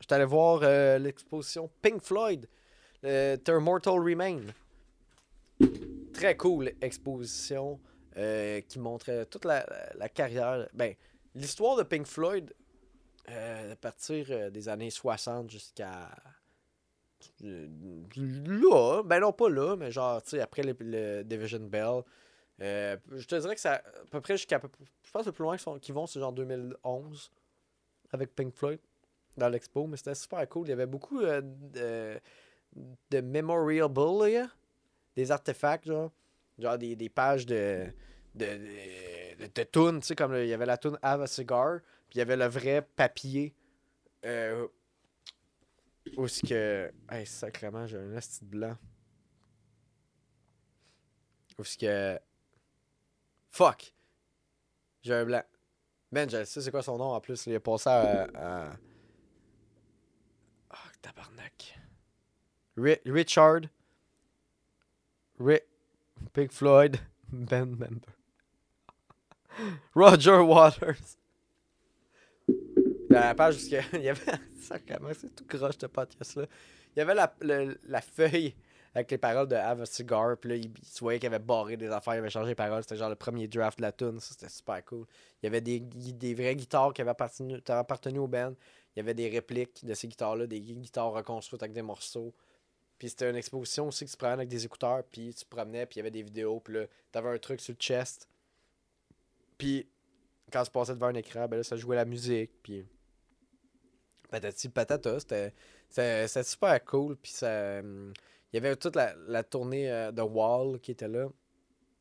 J'étais 0.00 0.14
allé 0.14 0.24
voir 0.24 0.60
euh, 0.62 0.98
l'exposition 0.98 1.70
Pink 1.82 2.02
Floyd, 2.02 2.48
euh, 3.04 3.36
The 3.36 3.48
Immortal 3.48 3.98
Remain. 3.98 4.40
Très 6.12 6.36
cool 6.36 6.72
exposition 6.80 7.80
euh, 8.16 8.60
qui 8.62 8.78
montrait 8.78 9.26
toute 9.26 9.44
la, 9.44 9.64
carrière. 10.14 10.68
Ben, 10.74 10.94
l'histoire 11.34 11.76
de 11.76 11.82
Pink 11.82 12.06
Floyd 12.06 12.52
à 13.26 13.74
partir 13.76 14.50
des 14.52 14.68
années 14.68 14.90
60 14.90 15.50
jusqu'à. 15.50 16.10
Là, 17.40 19.02
ben 19.02 19.20
non 19.20 19.32
pas 19.32 19.48
là, 19.48 19.74
mais 19.74 19.90
genre, 19.90 20.22
tu 20.22 20.30
sais, 20.30 20.40
après 20.40 20.62
le, 20.62 21.24
Division 21.24 21.60
Bell. 21.60 22.02
Je 22.60 23.26
te 23.26 23.34
dirais 23.34 23.54
que 23.54 23.60
ça, 23.60 23.74
à 23.74 23.82
peu 24.10 24.20
près 24.20 24.36
jusqu'à. 24.36 24.60
Je 25.02 25.10
pense 25.10 25.26
le 25.26 25.32
plus 25.32 25.42
loin 25.42 25.56
qu'ils 25.56 25.94
vont, 25.94 26.06
c'est 26.06 26.20
genre 26.20 26.32
2011 26.32 27.32
avec 28.12 28.34
Pink 28.36 28.54
Floyd 28.54 28.78
dans 29.36 29.48
l'expo, 29.48 29.86
mais 29.86 29.96
c'était 29.96 30.14
super 30.14 30.48
cool. 30.48 30.66
Il 30.66 30.70
y 30.70 30.72
avait 30.72 30.86
beaucoup 30.86 31.20
euh, 31.20 31.40
de, 31.42 32.20
de 33.10 33.20
memorable, 33.20 34.28
là, 34.28 34.48
des 35.14 35.30
artefacts, 35.30 35.86
genre, 35.86 36.10
genre 36.58 36.78
des, 36.78 36.96
des 36.96 37.08
pages 37.08 37.46
de, 37.46 37.86
de, 38.34 39.46
de, 39.54 39.62
tunes, 39.64 40.00
tu 40.00 40.06
sais, 40.08 40.16
comme 40.16 40.34
il 40.34 40.46
y 40.46 40.54
avait 40.54 40.66
la 40.66 40.78
tune 40.78 40.98
Have 41.02 41.22
a 41.22 41.26
Cigar, 41.26 41.80
puis 42.08 42.16
il 42.16 42.18
y 42.18 42.22
avait 42.22 42.36
le 42.36 42.46
vrai 42.46 42.82
papier 42.96 43.54
euh, 44.24 44.66
Où 46.16 46.24
est-ce 46.24 46.46
que. 46.46 46.92
Hey, 47.10 47.26
sacrément, 47.26 47.86
j'ai 47.86 47.98
un 47.98 48.16
esti 48.16 48.44
blanc. 48.44 48.76
Où 51.58 51.62
est-ce 51.62 51.78
que. 51.78 52.20
Fuck! 53.50 53.92
J'ai 55.02 55.14
un 55.14 55.24
blanc. 55.24 55.42
Ben, 56.12 56.28
je 56.28 56.44
sais 56.44 56.60
c'est 56.60 56.70
quoi 56.70 56.82
son 56.82 56.98
nom 56.98 57.12
en 57.12 57.20
plus. 57.20 57.46
Il 57.46 57.52
est 57.52 57.60
passé 57.60 57.88
à... 57.88 58.70
Richard. 63.06 63.68
Ri 65.38 65.60
Pink 66.32 66.52
Floyd. 66.52 67.00
Ben 67.32 67.76
Member. 67.76 68.14
Roger 69.94 70.40
Waters. 70.40 71.16
Dans 73.10 73.34
la 73.36 73.50
jusqu'à. 73.50 73.82
Il 73.94 74.02
y 74.02 74.08
avait. 74.08 74.38
C'est 74.60 75.34
tout 75.34 75.44
croche 75.44 75.76
ce 75.80 75.86
podcast-là. 75.86 76.46
Il 76.94 76.98
y 77.00 77.02
avait 77.02 77.14
la, 77.14 77.34
la 77.88 78.00
feuille 78.00 78.54
avec 78.96 79.10
les 79.10 79.18
paroles 79.18 79.46
de 79.48 79.54
Have 79.54 79.82
a 79.82 79.86
Cigar. 79.86 80.36
Puis 80.38 80.50
là, 80.50 80.56
il, 80.56 80.70
se 80.82 81.00
voyait 81.00 81.18
qu'il 81.18 81.26
avait 81.26 81.38
barré 81.38 81.76
des 81.76 81.88
affaires, 81.88 82.14
il 82.14 82.18
avait 82.18 82.30
changé 82.30 82.48
les 82.48 82.54
paroles. 82.54 82.82
C'était 82.82 82.96
genre 82.96 83.10
le 83.10 83.16
premier 83.16 83.46
draft 83.46 83.78
de 83.78 83.82
la 83.82 83.92
tune. 83.92 84.18
Ça, 84.20 84.30
c'était 84.30 84.48
super 84.48 84.84
cool. 84.84 85.06
Il 85.42 85.46
y 85.46 85.48
avait 85.48 85.60
des, 85.60 85.80
des 85.80 86.34
vraies 86.34 86.56
guitares 86.56 86.92
qui 86.94 87.02
avaient 87.02 87.10
appartenu, 87.10 87.60
appartenu 87.68 88.18
au 88.18 88.26
band. 88.26 88.54
Il 88.96 89.00
y 89.00 89.02
avait 89.02 89.14
des 89.14 89.28
répliques 89.28 89.84
de 89.84 89.94
ces 89.94 90.08
guitares-là, 90.08 90.46
des 90.46 90.60
gui- 90.60 90.76
guitares 90.76 91.12
reconstruites 91.12 91.62
avec 91.62 91.74
des 91.74 91.82
morceaux. 91.82 92.34
Puis 92.98 93.10
c'était 93.10 93.28
une 93.28 93.36
exposition 93.36 93.88
aussi 93.88 94.06
que 94.06 94.10
tu 94.10 94.16
prenais 94.16 94.32
avec 94.32 94.48
des 94.48 94.64
écouteurs, 94.64 95.04
puis 95.04 95.34
tu 95.34 95.44
promenais, 95.44 95.84
puis 95.84 95.96
il 95.96 95.98
y 95.98 96.00
avait 96.00 96.10
des 96.10 96.22
vidéos, 96.22 96.60
puis 96.60 96.74
là, 96.74 96.86
t'avais 97.12 97.28
un 97.28 97.38
truc 97.38 97.60
sur 97.60 97.72
le 97.72 97.78
chest. 97.78 98.28
Puis 99.58 99.86
quand 100.50 100.62
tu 100.64 100.70
passais 100.70 100.94
devant 100.94 101.08
un 101.08 101.14
écran, 101.14 101.46
ben 101.46 101.58
là, 101.58 101.62
ça 101.62 101.76
jouait 101.76 101.96
la 101.96 102.06
musique, 102.06 102.50
puis 102.62 102.86
patati 104.30 104.68
patata, 104.70 105.20
c'était 105.20 105.52
c'était 105.88 106.42
super 106.42 106.84
cool, 106.84 107.16
puis 107.16 107.32
ça... 107.32 107.80
Il 108.52 108.62
y 108.62 108.66
avait 108.66 108.76
toute 108.76 108.96
la, 108.96 109.42
tournée 109.42 109.90
euh, 109.90 110.12
de 110.12 110.22
Wall 110.22 110.80
qui 110.80 110.92
était 110.92 111.08
là. 111.08 111.28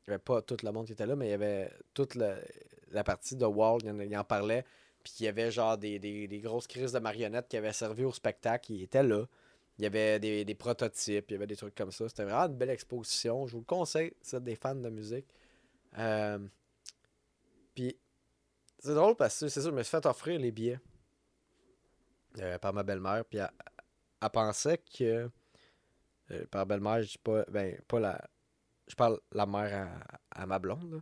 Il 0.08 0.10
n'y 0.10 0.14
avait 0.14 0.24
pas 0.24 0.42
tout 0.42 0.56
le 0.64 0.72
monde 0.72 0.86
qui 0.86 0.94
était 0.94 1.06
là, 1.06 1.16
mais 1.16 1.28
il 1.28 1.32
y 1.32 1.34
avait 1.34 1.72
toute 1.94 2.16
la, 2.16 3.04
partie 3.04 3.36
de 3.36 3.46
Wall, 3.46 3.82
il 3.84 4.18
en 4.18 4.24
parlait. 4.24 4.64
Puis 5.06 5.14
il 5.20 5.26
y 5.26 5.28
avait 5.28 5.52
genre 5.52 5.78
des, 5.78 6.00
des, 6.00 6.40
grosses 6.42 6.66
crises 6.66 6.92
de 6.92 6.98
marionnettes 6.98 7.48
qui 7.48 7.58
avaient 7.58 7.74
servi 7.74 8.04
au 8.04 8.12
spectacle, 8.12 8.66
qui 8.66 8.82
étaient 8.82 9.04
là. 9.04 9.28
Il 9.78 9.84
y 9.84 9.86
avait 9.86 10.20
des, 10.20 10.44
des 10.44 10.56
prototypes, 10.56 11.30
il 11.30 11.34
y 11.34 11.36
avait 11.36 11.46
des 11.46 11.56
trucs 11.56 11.76
comme 11.76 11.92
ça. 11.92 12.10
C'était 12.10 12.24
vraiment 12.24 12.48
une 12.52 12.58
belle 12.58 12.72
exposition. 12.72 13.46
Je 13.46 13.52
vous 13.54 13.60
le 13.60 13.66
conseille, 13.66 14.14
êtes 14.34 14.44
des 14.44 14.56
fans 14.56 14.74
de 14.74 14.90
musique. 14.90 15.28
Euh, 16.00 16.40
puis 17.76 17.96
c'est 18.80 18.96
drôle 18.96 19.16
parce 19.16 19.40
que 19.40 19.48
c'est 19.48 19.62
sûr, 19.62 19.70
je 19.70 19.76
me 19.76 19.84
suis 19.84 19.92
fait 19.92 20.06
offrir 20.08 20.40
les 20.40 20.52
billets 20.52 20.80
euh, 22.40 22.58
par 22.58 22.74
ma 22.74 22.82
belle-mère. 22.82 23.26
Puis 23.26 23.38
elle, 23.38 23.52
elle 24.22 24.30
pensait 24.32 24.80
que. 24.80 25.30
euh, 26.32 26.46
par 26.50 26.66
belle-mère, 26.66 27.04
je 27.04 27.10
dis 27.12 27.18
pas. 27.20 27.46
Ben, 27.50 27.80
pas 27.88 28.00
la. 28.00 28.28
Je 28.88 28.96
parle 28.96 29.20
la 29.32 29.46
mère 29.46 29.88
à, 30.34 30.42
à 30.42 30.46
ma 30.48 30.58
blonde. 30.58 30.94
là. 30.94 31.00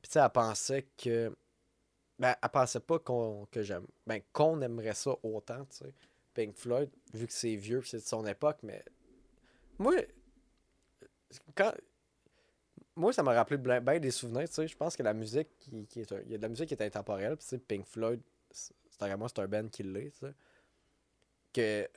Puis 0.00 0.10
tu 0.10 0.12
sais, 0.12 0.20
elle 0.20 0.30
pensait 0.30 0.88
que. 0.96 1.34
Ben, 2.20 2.36
elle 2.42 2.48
pensait 2.50 2.80
pas 2.80 2.98
qu'on 2.98 3.46
que 3.50 3.62
j'aime. 3.62 3.86
Ben, 4.06 4.20
qu'on 4.32 4.60
aimerait 4.60 4.92
ça 4.94 5.12
autant, 5.22 5.64
tu 5.64 5.78
sais. 5.78 5.94
Pink 6.34 6.54
Floyd, 6.54 6.90
vu 7.14 7.26
que 7.26 7.32
c'est 7.32 7.56
vieux, 7.56 7.82
c'est 7.82 7.96
de 7.96 8.02
son 8.02 8.24
époque, 8.26 8.58
mais. 8.62 8.84
Moi. 9.78 9.94
Quand. 11.54 11.72
Moi, 12.94 13.12
ça 13.14 13.22
m'a 13.22 13.32
rappelé 13.32 13.56
bien 13.56 13.98
des 13.98 14.10
souvenirs, 14.10 14.46
tu 14.48 14.54
sais. 14.56 14.68
Je 14.68 14.76
pense 14.76 14.96
que 14.96 15.02
la 15.02 15.14
musique 15.14 15.48
qui, 15.58 16.00
est. 16.00 16.12
un- 16.12 16.20
Il 16.26 16.30
y 16.32 16.34
a 16.34 16.36
de 16.36 16.42
la 16.42 16.50
musique 16.50 16.68
qui 16.68 16.74
est 16.74 16.82
intemporelle, 16.82 17.38
Pink 17.66 17.86
Floyd, 17.86 18.20
c'est 18.50 18.74
c'est 18.92 19.38
un 19.38 19.48
band 19.48 19.68
qui 19.68 19.82
l'est, 19.82 20.10
tu 20.10 20.26
sais. 20.26 20.34
Que. 21.54 21.88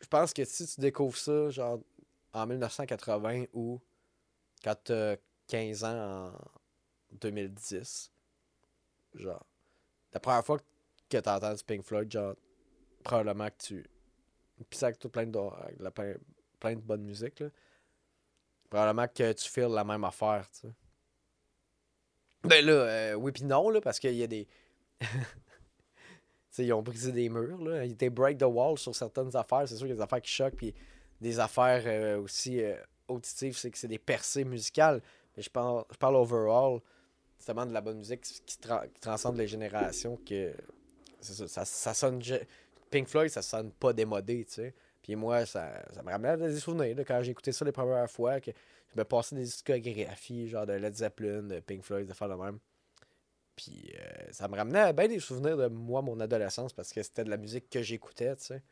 Je 0.00 0.06
pense 0.06 0.32
que 0.32 0.44
si 0.44 0.64
tu 0.66 0.80
découvres 0.80 1.16
ça, 1.18 1.50
genre, 1.50 1.80
en 2.32 2.46
1980 2.46 3.46
ou 3.52 3.80
quand 4.62 4.76
t'as 4.84 5.16
15 5.48 5.84
ans 5.84 6.28
en 6.28 6.32
2010, 7.20 8.10
genre, 9.14 9.44
la 10.12 10.20
première 10.20 10.44
fois 10.44 10.58
que 11.08 11.18
t'as 11.18 11.36
entendu 11.36 11.62
Pink 11.64 11.82
Floyd, 11.82 12.10
genre, 12.10 12.34
probablement 13.02 13.48
que 13.48 13.56
tu. 13.58 13.86
Puis 14.68 14.78
ça, 14.78 14.86
avec 14.86 14.98
tout 14.98 15.08
plein 15.08 15.26
de, 15.26 15.38
la- 15.78 15.90
plein, 15.90 16.14
plein 16.58 16.74
de 16.74 16.80
bonne 16.80 17.02
musique, 17.02 17.40
là. 17.40 17.48
Probablement 18.68 19.08
que 19.08 19.32
tu 19.32 19.48
files 19.48 19.72
la 19.72 19.84
même 19.84 20.04
affaire, 20.04 20.48
tu 20.52 20.68
sais. 20.68 20.74
Ben 22.44 22.64
là, 22.64 22.72
euh, 22.72 23.14
oui 23.14 23.32
pis 23.32 23.44
non, 23.44 23.68
là, 23.68 23.80
parce 23.80 23.98
qu'il 23.98 24.14
y 24.14 24.22
a 24.22 24.26
des. 24.26 24.46
ils 26.58 26.72
ont 26.72 26.82
brisé 26.82 27.12
des 27.12 27.28
murs, 27.28 27.62
là. 27.62 27.84
Ils 27.84 27.92
étaient 27.92 28.10
break 28.10 28.38
the 28.38 28.44
wall 28.44 28.78
sur 28.78 28.94
certaines 28.94 29.34
affaires. 29.36 29.68
C'est 29.68 29.76
sûr 29.76 29.86
qu'il 29.86 29.90
y 29.90 29.92
a 29.92 29.96
des 29.96 30.02
affaires 30.02 30.22
qui 30.22 30.30
choquent, 30.30 30.56
puis 30.56 30.74
des 31.20 31.38
affaires 31.38 31.82
euh, 31.86 32.20
aussi 32.20 32.62
euh, 32.62 32.76
auditives, 33.08 33.56
c'est 33.56 33.70
que 33.70 33.78
c'est 33.78 33.88
des 33.88 33.98
percées 33.98 34.44
musicales. 34.44 35.02
Mais 35.36 35.42
je 35.42 35.50
parle, 35.50 35.84
je 35.90 35.96
parle 35.96 36.16
overall, 36.16 36.80
c'est 37.40 37.46
tellement 37.46 37.64
de 37.64 37.72
la 37.72 37.80
bonne 37.80 37.96
musique 37.96 38.20
qui, 38.20 38.40
qui 38.44 38.56
tra- 38.58 38.86
qui 38.86 39.00
transcende 39.00 39.38
les 39.38 39.48
générations 39.48 40.18
que. 40.26 40.52
ça, 41.22 41.64
sonne. 41.94 42.22
Pink 42.90 43.08
Floyd, 43.08 43.30
ça 43.30 43.40
sonne 43.40 43.72
pas 43.72 43.94
démodé, 43.94 44.44
tu 44.44 44.54
sais. 44.54 44.74
Puis 45.02 45.16
moi, 45.16 45.46
ça, 45.46 45.82
me 46.04 46.10
ramène 46.10 46.42
à 46.42 46.48
des 46.48 46.60
souvenirs, 46.60 46.94
quand 47.06 47.22
j'ai 47.22 47.30
écouté 47.30 47.52
ça 47.52 47.64
les 47.64 47.72
premières 47.72 48.10
fois, 48.10 48.40
que 48.40 48.50
je 48.92 48.98
me 48.98 49.04
passais 49.04 49.36
des 49.36 49.44
discographies, 49.44 50.48
genre 50.48 50.66
de 50.66 50.74
Led 50.74 50.94
Zeppelin, 50.94 51.42
de 51.44 51.60
Pink 51.60 51.82
Floyd, 51.82 52.06
de 52.06 52.12
faire 52.12 52.28
le 52.28 52.36
même. 52.36 52.58
Puis 53.56 53.90
euh, 53.98 54.32
ça 54.32 54.46
me 54.48 54.56
ramenait 54.56 54.80
à 54.80 54.92
bien 54.92 55.08
des 55.08 55.20
souvenirs 55.20 55.56
de 55.56 55.68
moi, 55.68 56.02
mon 56.02 56.20
adolescence, 56.20 56.74
parce 56.74 56.92
que 56.92 57.02
c'était 57.02 57.24
de 57.24 57.30
la 57.30 57.38
musique 57.38 57.70
que 57.70 57.80
j'écoutais, 57.80 58.36
tu 58.36 58.44
sais. 58.44 58.62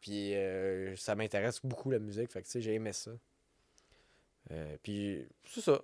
Puis 0.00 0.34
euh, 0.34 0.96
ça 0.96 1.14
m'intéresse 1.14 1.60
beaucoup 1.62 1.90
la 1.90 1.98
musique, 1.98 2.32
fait 2.32 2.40
que 2.40 2.46
tu 2.46 2.52
sais, 2.52 2.60
j'ai 2.62 2.74
aimé 2.74 2.94
ça. 2.94 3.10
Euh, 4.52 4.76
puis 4.82 5.28
c'est 5.44 5.60
ça. 5.60 5.82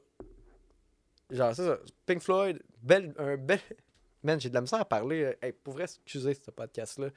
Genre, 1.30 1.54
c'est 1.54 1.64
ça. 1.64 1.78
Pink 2.06 2.22
Floyd, 2.22 2.62
bel, 2.82 3.14
un 3.18 3.36
bel. 3.36 3.60
Man, 4.22 4.40
j'ai 4.40 4.48
de 4.48 4.54
la 4.54 4.60
misère 4.60 4.80
à 4.80 4.84
parler. 4.84 5.22
euh, 5.24 5.34
Hey, 5.42 5.52
pour 5.52 5.74
vrai, 5.74 5.86
ce 5.86 6.50
podcast-là. 6.50 7.08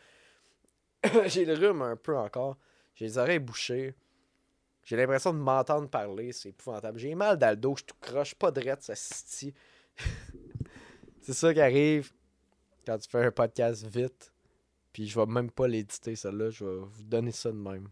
j'ai 1.27 1.45
le 1.45 1.53
rhume 1.53 1.81
un 1.81 1.95
peu 1.95 2.17
encore. 2.17 2.57
J'ai 2.95 3.05
les 3.05 3.17
oreilles 3.17 3.39
bouchées. 3.39 3.95
J'ai 4.83 4.95
l'impression 4.95 5.33
de 5.33 5.39
m'entendre 5.39 5.89
parler. 5.89 6.31
C'est 6.31 6.49
épouvantable. 6.49 6.99
J'ai 6.99 7.15
mal 7.15 7.37
dans 7.37 7.51
le 7.51 7.55
dos. 7.55 7.75
Je 7.77 7.83
tout 7.83 7.95
croche. 8.01 8.35
Pas 8.35 8.51
de 8.51 8.61
ça 8.79 8.95
se 8.95 9.45
C'est 11.21 11.33
ça 11.33 11.53
qui 11.53 11.61
arrive 11.61 12.11
quand 12.85 12.97
tu 12.97 13.09
fais 13.09 13.23
un 13.25 13.31
podcast 13.31 13.85
vite. 13.85 14.33
Puis 14.91 15.07
je 15.07 15.19
vais 15.19 15.25
même 15.27 15.51
pas 15.51 15.67
l'éditer, 15.67 16.15
celle-là. 16.15 16.49
Je 16.49 16.65
vais 16.65 16.77
vous 16.79 17.03
donner 17.03 17.31
ça 17.31 17.51
de 17.51 17.57
même. 17.57 17.87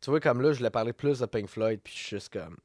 Tu 0.00 0.10
vois, 0.10 0.20
comme 0.20 0.42
là, 0.42 0.52
je 0.52 0.58
voulais 0.58 0.70
parler 0.70 0.92
plus 0.92 1.20
de 1.20 1.26
Pink 1.26 1.48
Floyd. 1.48 1.80
Puis 1.82 1.94
je 1.94 1.98
suis 1.98 2.16
juste 2.16 2.32
comme. 2.32 2.58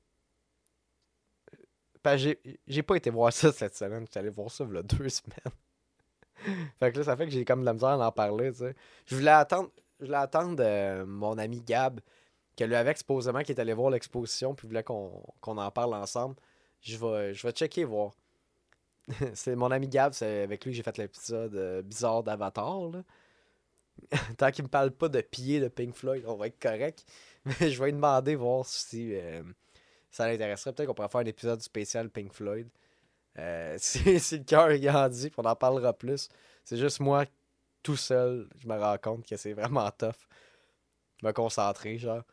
J'ai- 2.17 2.83
pas 2.83 2.95
été 2.95 3.09
voir 3.09 3.31
ça 3.33 3.51
cette 3.51 3.75
semaine. 3.75 4.05
J'étais 4.05 4.19
allé 4.19 4.29
voir 4.29 4.49
ça 4.51 4.65
il 4.69 4.75
y 4.75 4.77
a 4.77 4.83
deux 4.83 5.09
semaines. 5.09 5.53
fait 6.79 6.91
que 6.91 6.97
là, 6.97 7.03
ça 7.03 7.17
fait 7.17 7.25
que 7.25 7.31
j'ai 7.31 7.45
comme 7.45 7.61
de 7.61 7.65
la 7.65 7.73
misère 7.73 7.89
à 7.89 8.07
en 8.07 8.11
parler, 8.11 8.51
tu 8.51 8.59
sais. 8.59 8.75
Je 9.05 9.15
voulais 9.15 9.31
attendre, 9.31 9.69
je 9.99 10.05
voulais 10.05 10.17
attendre 10.17 10.55
euh, 10.59 11.05
mon 11.05 11.37
ami 11.37 11.61
Gab, 11.61 11.99
que 12.57 12.63
lui 12.63 12.75
qui 13.43 13.51
est 13.51 13.59
allé 13.59 13.73
voir 13.73 13.89
l'exposition, 13.89 14.53
puis 14.55 14.67
voulait 14.67 14.83
qu'on 14.83 15.23
en 15.43 15.71
parle 15.71 15.93
ensemble. 15.93 16.35
Je 16.81 16.97
vais, 16.97 17.33
je 17.33 17.45
vais 17.45 17.53
checker 17.53 17.83
voir. 17.83 18.11
c'est 19.33 19.55
mon 19.55 19.71
ami 19.71 19.87
Gab, 19.87 20.13
c'est 20.13 20.43
avec 20.43 20.63
lui 20.65 20.71
que 20.71 20.77
j'ai 20.77 20.83
fait 20.83 20.97
l'épisode 20.97 21.55
euh, 21.55 21.81
bizarre 21.81 22.23
d'Avatar. 22.23 22.91
Tant 24.37 24.51
qu'il 24.51 24.63
me 24.63 24.69
parle 24.69 24.91
pas 24.91 25.09
de 25.09 25.21
pied 25.21 25.59
de 25.59 25.67
Pink 25.67 25.93
Floyd, 25.93 26.23
on 26.25 26.35
va 26.35 26.47
être 26.47 26.59
correct. 26.59 27.05
Mais 27.45 27.69
je 27.71 27.79
vais 27.79 27.87
lui 27.87 27.93
demander 27.93 28.35
voir 28.35 28.65
si 28.65 29.15
euh, 29.15 29.43
ça 30.11 30.27
l'intéresserait. 30.27 30.73
Peut-être 30.73 30.87
qu'on 30.87 30.93
pourrait 30.93 31.09
faire 31.09 31.21
un 31.21 31.25
épisode 31.25 31.61
spécial 31.61 32.09
Pink 32.09 32.33
Floyd. 32.33 32.67
Euh, 33.37 33.75
si, 33.79 34.03
le 34.03 34.43
cœur 34.43 34.69
est 34.69 34.79
grandi, 34.79 35.29
puis 35.29 35.39
on 35.39 35.45
en 35.45 35.55
parlera 35.55 35.93
plus. 35.93 36.29
C'est 36.63 36.77
juste 36.77 36.99
moi, 36.99 37.25
tout 37.83 37.97
seul, 37.97 38.49
je 38.57 38.67
me 38.67 38.77
rends 38.77 38.97
compte 38.97 39.25
que 39.25 39.37
c'est 39.37 39.53
vraiment 39.53 39.89
tough. 39.91 40.27
Me 41.23 41.31
concentrer, 41.31 41.97
genre. 41.97 42.23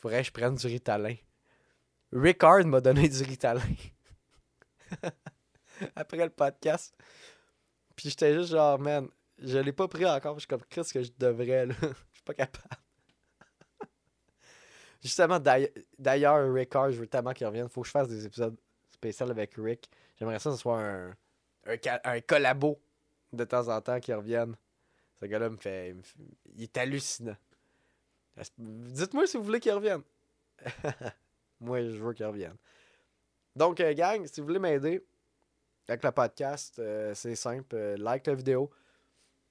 Faudrait 0.00 0.20
que 0.20 0.26
je 0.26 0.32
prenne 0.32 0.54
du 0.56 0.66
Ritalin. 0.66 1.14
Rickard 2.12 2.64
m'a 2.66 2.80
donné 2.80 3.08
du 3.08 3.22
Ritalin. 3.22 3.62
Après 5.96 6.24
le 6.24 6.30
podcast. 6.30 6.94
Puis 7.96 8.10
j'étais 8.10 8.34
juste 8.34 8.50
genre, 8.50 8.78
man, 8.78 9.08
je 9.38 9.58
l'ai 9.58 9.72
pas 9.72 9.88
pris 9.88 10.06
encore. 10.06 10.34
Je 10.34 10.40
suis 10.40 10.48
comme, 10.48 10.64
qu'est-ce 10.68 10.92
que 10.92 11.02
je 11.02 11.12
devrais, 11.18 11.66
là? 11.66 11.74
Je 11.80 12.18
suis 12.18 12.24
pas 12.24 12.34
capable. 12.34 12.81
Justement, 15.02 15.40
d'ailleurs- 15.40 15.70
d'ailleurs, 15.98 16.52
Rickard, 16.54 16.92
je 16.92 17.00
veux 17.00 17.06
tellement 17.06 17.32
qu'il 17.32 17.46
revienne. 17.46 17.68
Faut 17.68 17.82
que 17.82 17.88
je 17.88 17.92
fasse 17.92 18.08
des 18.08 18.24
épisodes 18.24 18.56
spéciaux 18.90 19.28
avec 19.30 19.54
Rick. 19.56 19.90
J'aimerais 20.18 20.38
ça 20.38 20.50
que 20.50 20.56
ce 20.56 20.62
soit 20.62 20.80
un, 20.80 21.16
un, 21.66 22.20
collabo 22.20 22.80
de 23.32 23.44
temps 23.44 23.68
en 23.68 23.80
temps 23.80 23.98
qui 23.98 24.12
revienne. 24.12 24.54
Ce 25.20 25.26
gars-là 25.26 25.50
me 25.50 25.56
fait, 25.56 25.96
il 26.54 26.62
est 26.62 26.76
hallucinant. 26.76 27.36
Dites-moi 28.58 29.26
si 29.26 29.36
vous 29.36 29.42
voulez 29.42 29.60
qu'il 29.60 29.72
revienne. 29.72 30.02
Moi, 31.60 31.82
je 31.82 31.96
veux 32.02 32.12
qu'il 32.12 32.26
revienne. 32.26 32.56
Donc, 33.54 33.80
euh, 33.80 33.94
gang, 33.94 34.26
si 34.26 34.40
vous 34.40 34.46
voulez 34.46 34.58
m'aider 34.58 35.04
avec 35.88 36.02
le 36.02 36.10
podcast, 36.12 36.78
euh, 36.78 37.14
c'est 37.14 37.34
simple. 37.34 37.74
euh, 37.74 37.96
like 37.96 38.26
la 38.26 38.34
vidéo. 38.34 38.70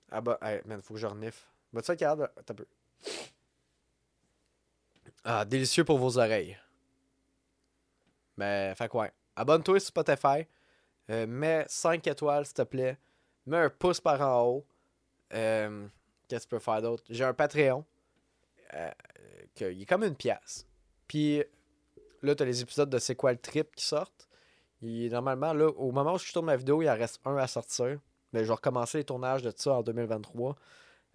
Ah 0.10 0.22
bah, 0.22 0.38
hey, 0.42 0.62
faut 0.82 0.94
que 0.96 1.00
je 1.00 1.08
renifle. 1.08 1.46
Bah, 1.72 1.82
tu 1.82 1.86
sais, 1.86 1.92
regarde, 1.94 2.30
un 2.38 2.54
peu. 2.54 2.66
Ah, 5.24 5.46
délicieux 5.46 5.84
pour 5.84 5.98
vos 5.98 6.18
oreilles. 6.18 6.58
Mais, 8.38 8.74
fait 8.76 8.88
quoi? 8.88 9.10
Abonne-toi 9.36 9.80
sur 9.80 9.90
Spotify. 9.90 10.48
Euh, 11.10 11.28
mets 11.28 11.66
5 11.68 12.06
étoiles, 12.08 12.46
s'il 12.46 12.56
te 12.56 12.62
plaît. 12.64 12.98
Mets 13.46 13.58
un 13.58 13.70
pouce 13.70 14.02
par 14.02 14.22
en 14.22 14.44
haut. 14.44 14.66
Euh, 15.34 15.88
Qu'est-ce 16.28 16.46
que 16.46 16.50
tu 16.50 16.56
peux 16.56 16.60
faire 16.60 16.82
d'autre? 16.82 17.04
J'ai 17.10 17.24
un 17.24 17.34
Patreon. 17.34 17.86
Euh, 18.74 18.92
il 19.60 19.82
est 19.82 19.86
comme 19.86 20.04
une 20.04 20.16
pièce. 20.16 20.66
Puis 21.08 21.44
là, 22.22 22.36
tu 22.36 22.44
as 22.44 22.46
les 22.46 22.62
épisodes 22.62 22.90
de 22.90 22.98
C'est 23.00 23.16
quoi 23.16 23.32
le 23.32 23.38
trip 23.38 23.76
qui 23.76 23.86
sortent. 23.86 24.30
Normalement, 24.82 25.54
là, 25.54 25.68
au 25.68 25.92
moment 25.92 26.14
où 26.14 26.18
je 26.18 26.32
tourne 26.32 26.46
ma 26.46 26.56
vidéo, 26.56 26.82
il 26.82 26.90
en 26.90 26.96
reste 26.96 27.20
un 27.26 27.36
à 27.38 27.48
sortir. 27.48 28.00
Mais 28.34 28.44
je 28.44 28.48
vais 28.48 28.54
recommencer 28.54 29.00
les 29.00 29.04
tournages 29.04 29.42
de 29.42 29.52
ça 29.56 29.74
en 29.74 29.84
2023. 29.84 30.56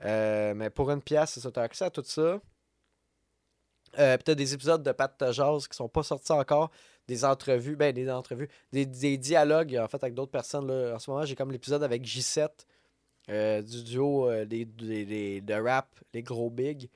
Euh, 0.04 0.54
mais 0.54 0.70
pour 0.70 0.90
une 0.90 1.00
pièce, 1.00 1.30
c'est 1.30 1.40
ça. 1.40 1.50
Tu 1.50 1.60
accès 1.60 1.86
à 1.86 1.90
tout 1.90 2.04
ça. 2.04 2.40
Euh, 3.98 4.16
peut-être 4.18 4.38
des 4.38 4.52
épisodes 4.54 4.82
de 4.82 4.92
Pat 4.92 5.12
Jazz 5.32 5.68
qui 5.68 5.76
sont 5.76 5.88
pas 5.88 6.02
sortis 6.02 6.32
encore. 6.32 6.70
Des 7.08 7.24
entrevues, 7.24 7.76
ben 7.76 7.94
des 7.94 8.10
entrevues, 8.10 8.48
des, 8.72 8.84
dialogues 9.16 9.78
en 9.80 9.86
fait 9.86 10.02
avec 10.02 10.14
d'autres 10.14 10.32
personnes. 10.32 10.66
Là. 10.66 10.96
En 10.96 10.98
ce 10.98 11.10
moment, 11.10 11.24
j'ai 11.24 11.36
comme 11.36 11.52
l'épisode 11.52 11.82
avec 11.84 12.02
J7 12.04 12.48
euh, 13.28 13.62
du 13.62 13.84
duo 13.84 14.28
euh, 14.28 14.44
des, 14.44 14.64
des, 14.64 15.04
des- 15.04 15.40
de 15.40 15.54
rap, 15.54 15.88
les 16.12 16.22
gros 16.22 16.50
big. 16.50 16.90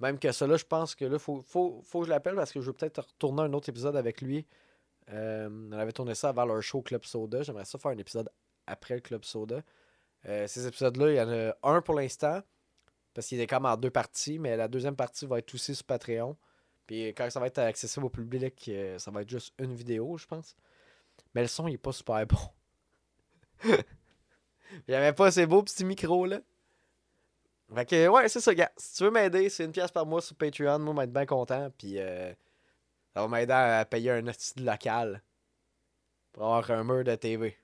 Même 0.00 0.18
que 0.18 0.32
ça, 0.32 0.48
là, 0.48 0.56
je 0.56 0.64
pense 0.64 0.96
que 0.96 1.04
là, 1.04 1.18
faut, 1.18 1.40
faut, 1.42 1.80
faut 1.84 2.00
que 2.00 2.06
je 2.06 2.10
l'appelle 2.10 2.34
parce 2.34 2.50
que 2.50 2.60
je 2.60 2.66
veux 2.66 2.72
peut-être 2.72 3.02
retourner 3.02 3.42
un 3.42 3.52
autre 3.52 3.68
épisode 3.68 3.94
avec 3.94 4.20
lui. 4.20 4.46
Euh, 5.10 5.48
on 5.70 5.78
avait 5.78 5.92
tourné 5.92 6.16
ça 6.16 6.30
avant 6.30 6.44
leur 6.44 6.60
show 6.60 6.82
Club 6.82 7.04
Soda. 7.04 7.42
J'aimerais 7.42 7.64
ça 7.64 7.78
faire 7.78 7.92
un 7.92 7.98
épisode 7.98 8.28
après 8.66 8.94
le 8.94 9.00
Club 9.00 9.24
Soda. 9.24 9.62
Ces 10.24 10.68
épisodes-là, 10.68 11.10
il 11.10 11.16
y 11.16 11.20
en 11.20 11.28
a 11.28 11.52
un 11.64 11.82
pour 11.82 11.94
l'instant. 11.96 12.42
Parce 13.14 13.26
qu'il 13.26 13.40
est 13.40 13.46
comme 13.46 13.66
en 13.66 13.76
deux 13.76 13.90
parties, 13.90 14.38
mais 14.38 14.56
la 14.56 14.68
deuxième 14.68 14.96
partie 14.96 15.26
va 15.26 15.38
être 15.38 15.54
aussi 15.54 15.74
sur 15.74 15.84
Patreon. 15.84 16.36
Puis 16.86 17.08
quand 17.08 17.28
ça 17.30 17.40
va 17.40 17.46
être 17.46 17.58
accessible 17.58 18.06
au 18.06 18.10
public, 18.10 18.64
euh, 18.68 18.98
ça 18.98 19.10
va 19.10 19.22
être 19.22 19.30
juste 19.30 19.54
une 19.58 19.74
vidéo, 19.74 20.16
je 20.16 20.26
pense. 20.26 20.56
Mais 21.34 21.42
le 21.42 21.48
son, 21.48 21.68
il 21.68 21.74
est 21.74 21.78
pas 21.78 21.92
super 21.92 22.26
bon. 22.26 22.38
J'avais 24.88 25.12
pas 25.12 25.26
assez 25.26 25.46
beau 25.46 25.62
petit 25.62 25.84
micro 25.84 26.26
là. 26.26 26.40
Fait 27.74 27.86
que 27.86 28.08
ouais, 28.08 28.28
c'est 28.28 28.40
ça, 28.40 28.54
gars. 28.54 28.70
Si 28.76 28.96
tu 28.96 29.04
veux 29.04 29.10
m'aider, 29.10 29.48
c'est 29.48 29.64
une 29.64 29.72
pièce 29.72 29.90
par 29.90 30.04
mois 30.04 30.20
sur 30.20 30.36
Patreon. 30.36 30.78
Moi, 30.78 30.92
je 30.92 30.98
vais 30.98 31.04
être 31.04 31.12
bien 31.12 31.26
content. 31.26 31.70
Puis 31.76 31.98
euh, 31.98 32.32
ça 33.14 33.22
va 33.22 33.28
m'aider 33.28 33.52
à 33.52 33.84
payer 33.84 34.10
un 34.10 34.22
de 34.22 34.32
local. 34.58 35.22
Pour 36.32 36.44
avoir 36.44 36.70
un 36.70 36.84
mur 36.84 37.04
de 37.04 37.14
TV. 37.14 37.56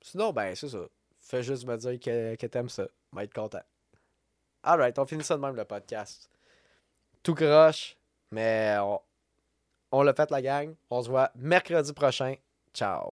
Sinon, 0.00 0.32
ben, 0.32 0.54
c'est 0.54 0.68
ça. 0.68 0.86
Fais 1.20 1.42
juste 1.42 1.66
me 1.66 1.76
dire 1.76 1.98
que, 2.00 2.34
que 2.36 2.46
t'aimes 2.46 2.68
ça. 2.68 2.88
Je 3.12 3.18
vais 3.18 3.24
être 3.24 3.34
content. 3.34 3.62
Alright, 4.62 4.98
on 4.98 5.06
finit 5.06 5.24
ça 5.24 5.36
de 5.36 5.40
même 5.40 5.56
le 5.56 5.64
podcast. 5.64 6.28
Tout 7.22 7.34
croche, 7.34 7.96
mais 8.30 8.76
on, 8.80 9.00
on 9.92 10.02
l'a 10.02 10.14
fait 10.14 10.30
la 10.30 10.42
gang. 10.42 10.74
On 10.90 11.02
se 11.02 11.08
voit 11.08 11.30
mercredi 11.34 11.92
prochain. 11.92 12.34
Ciao. 12.74 13.10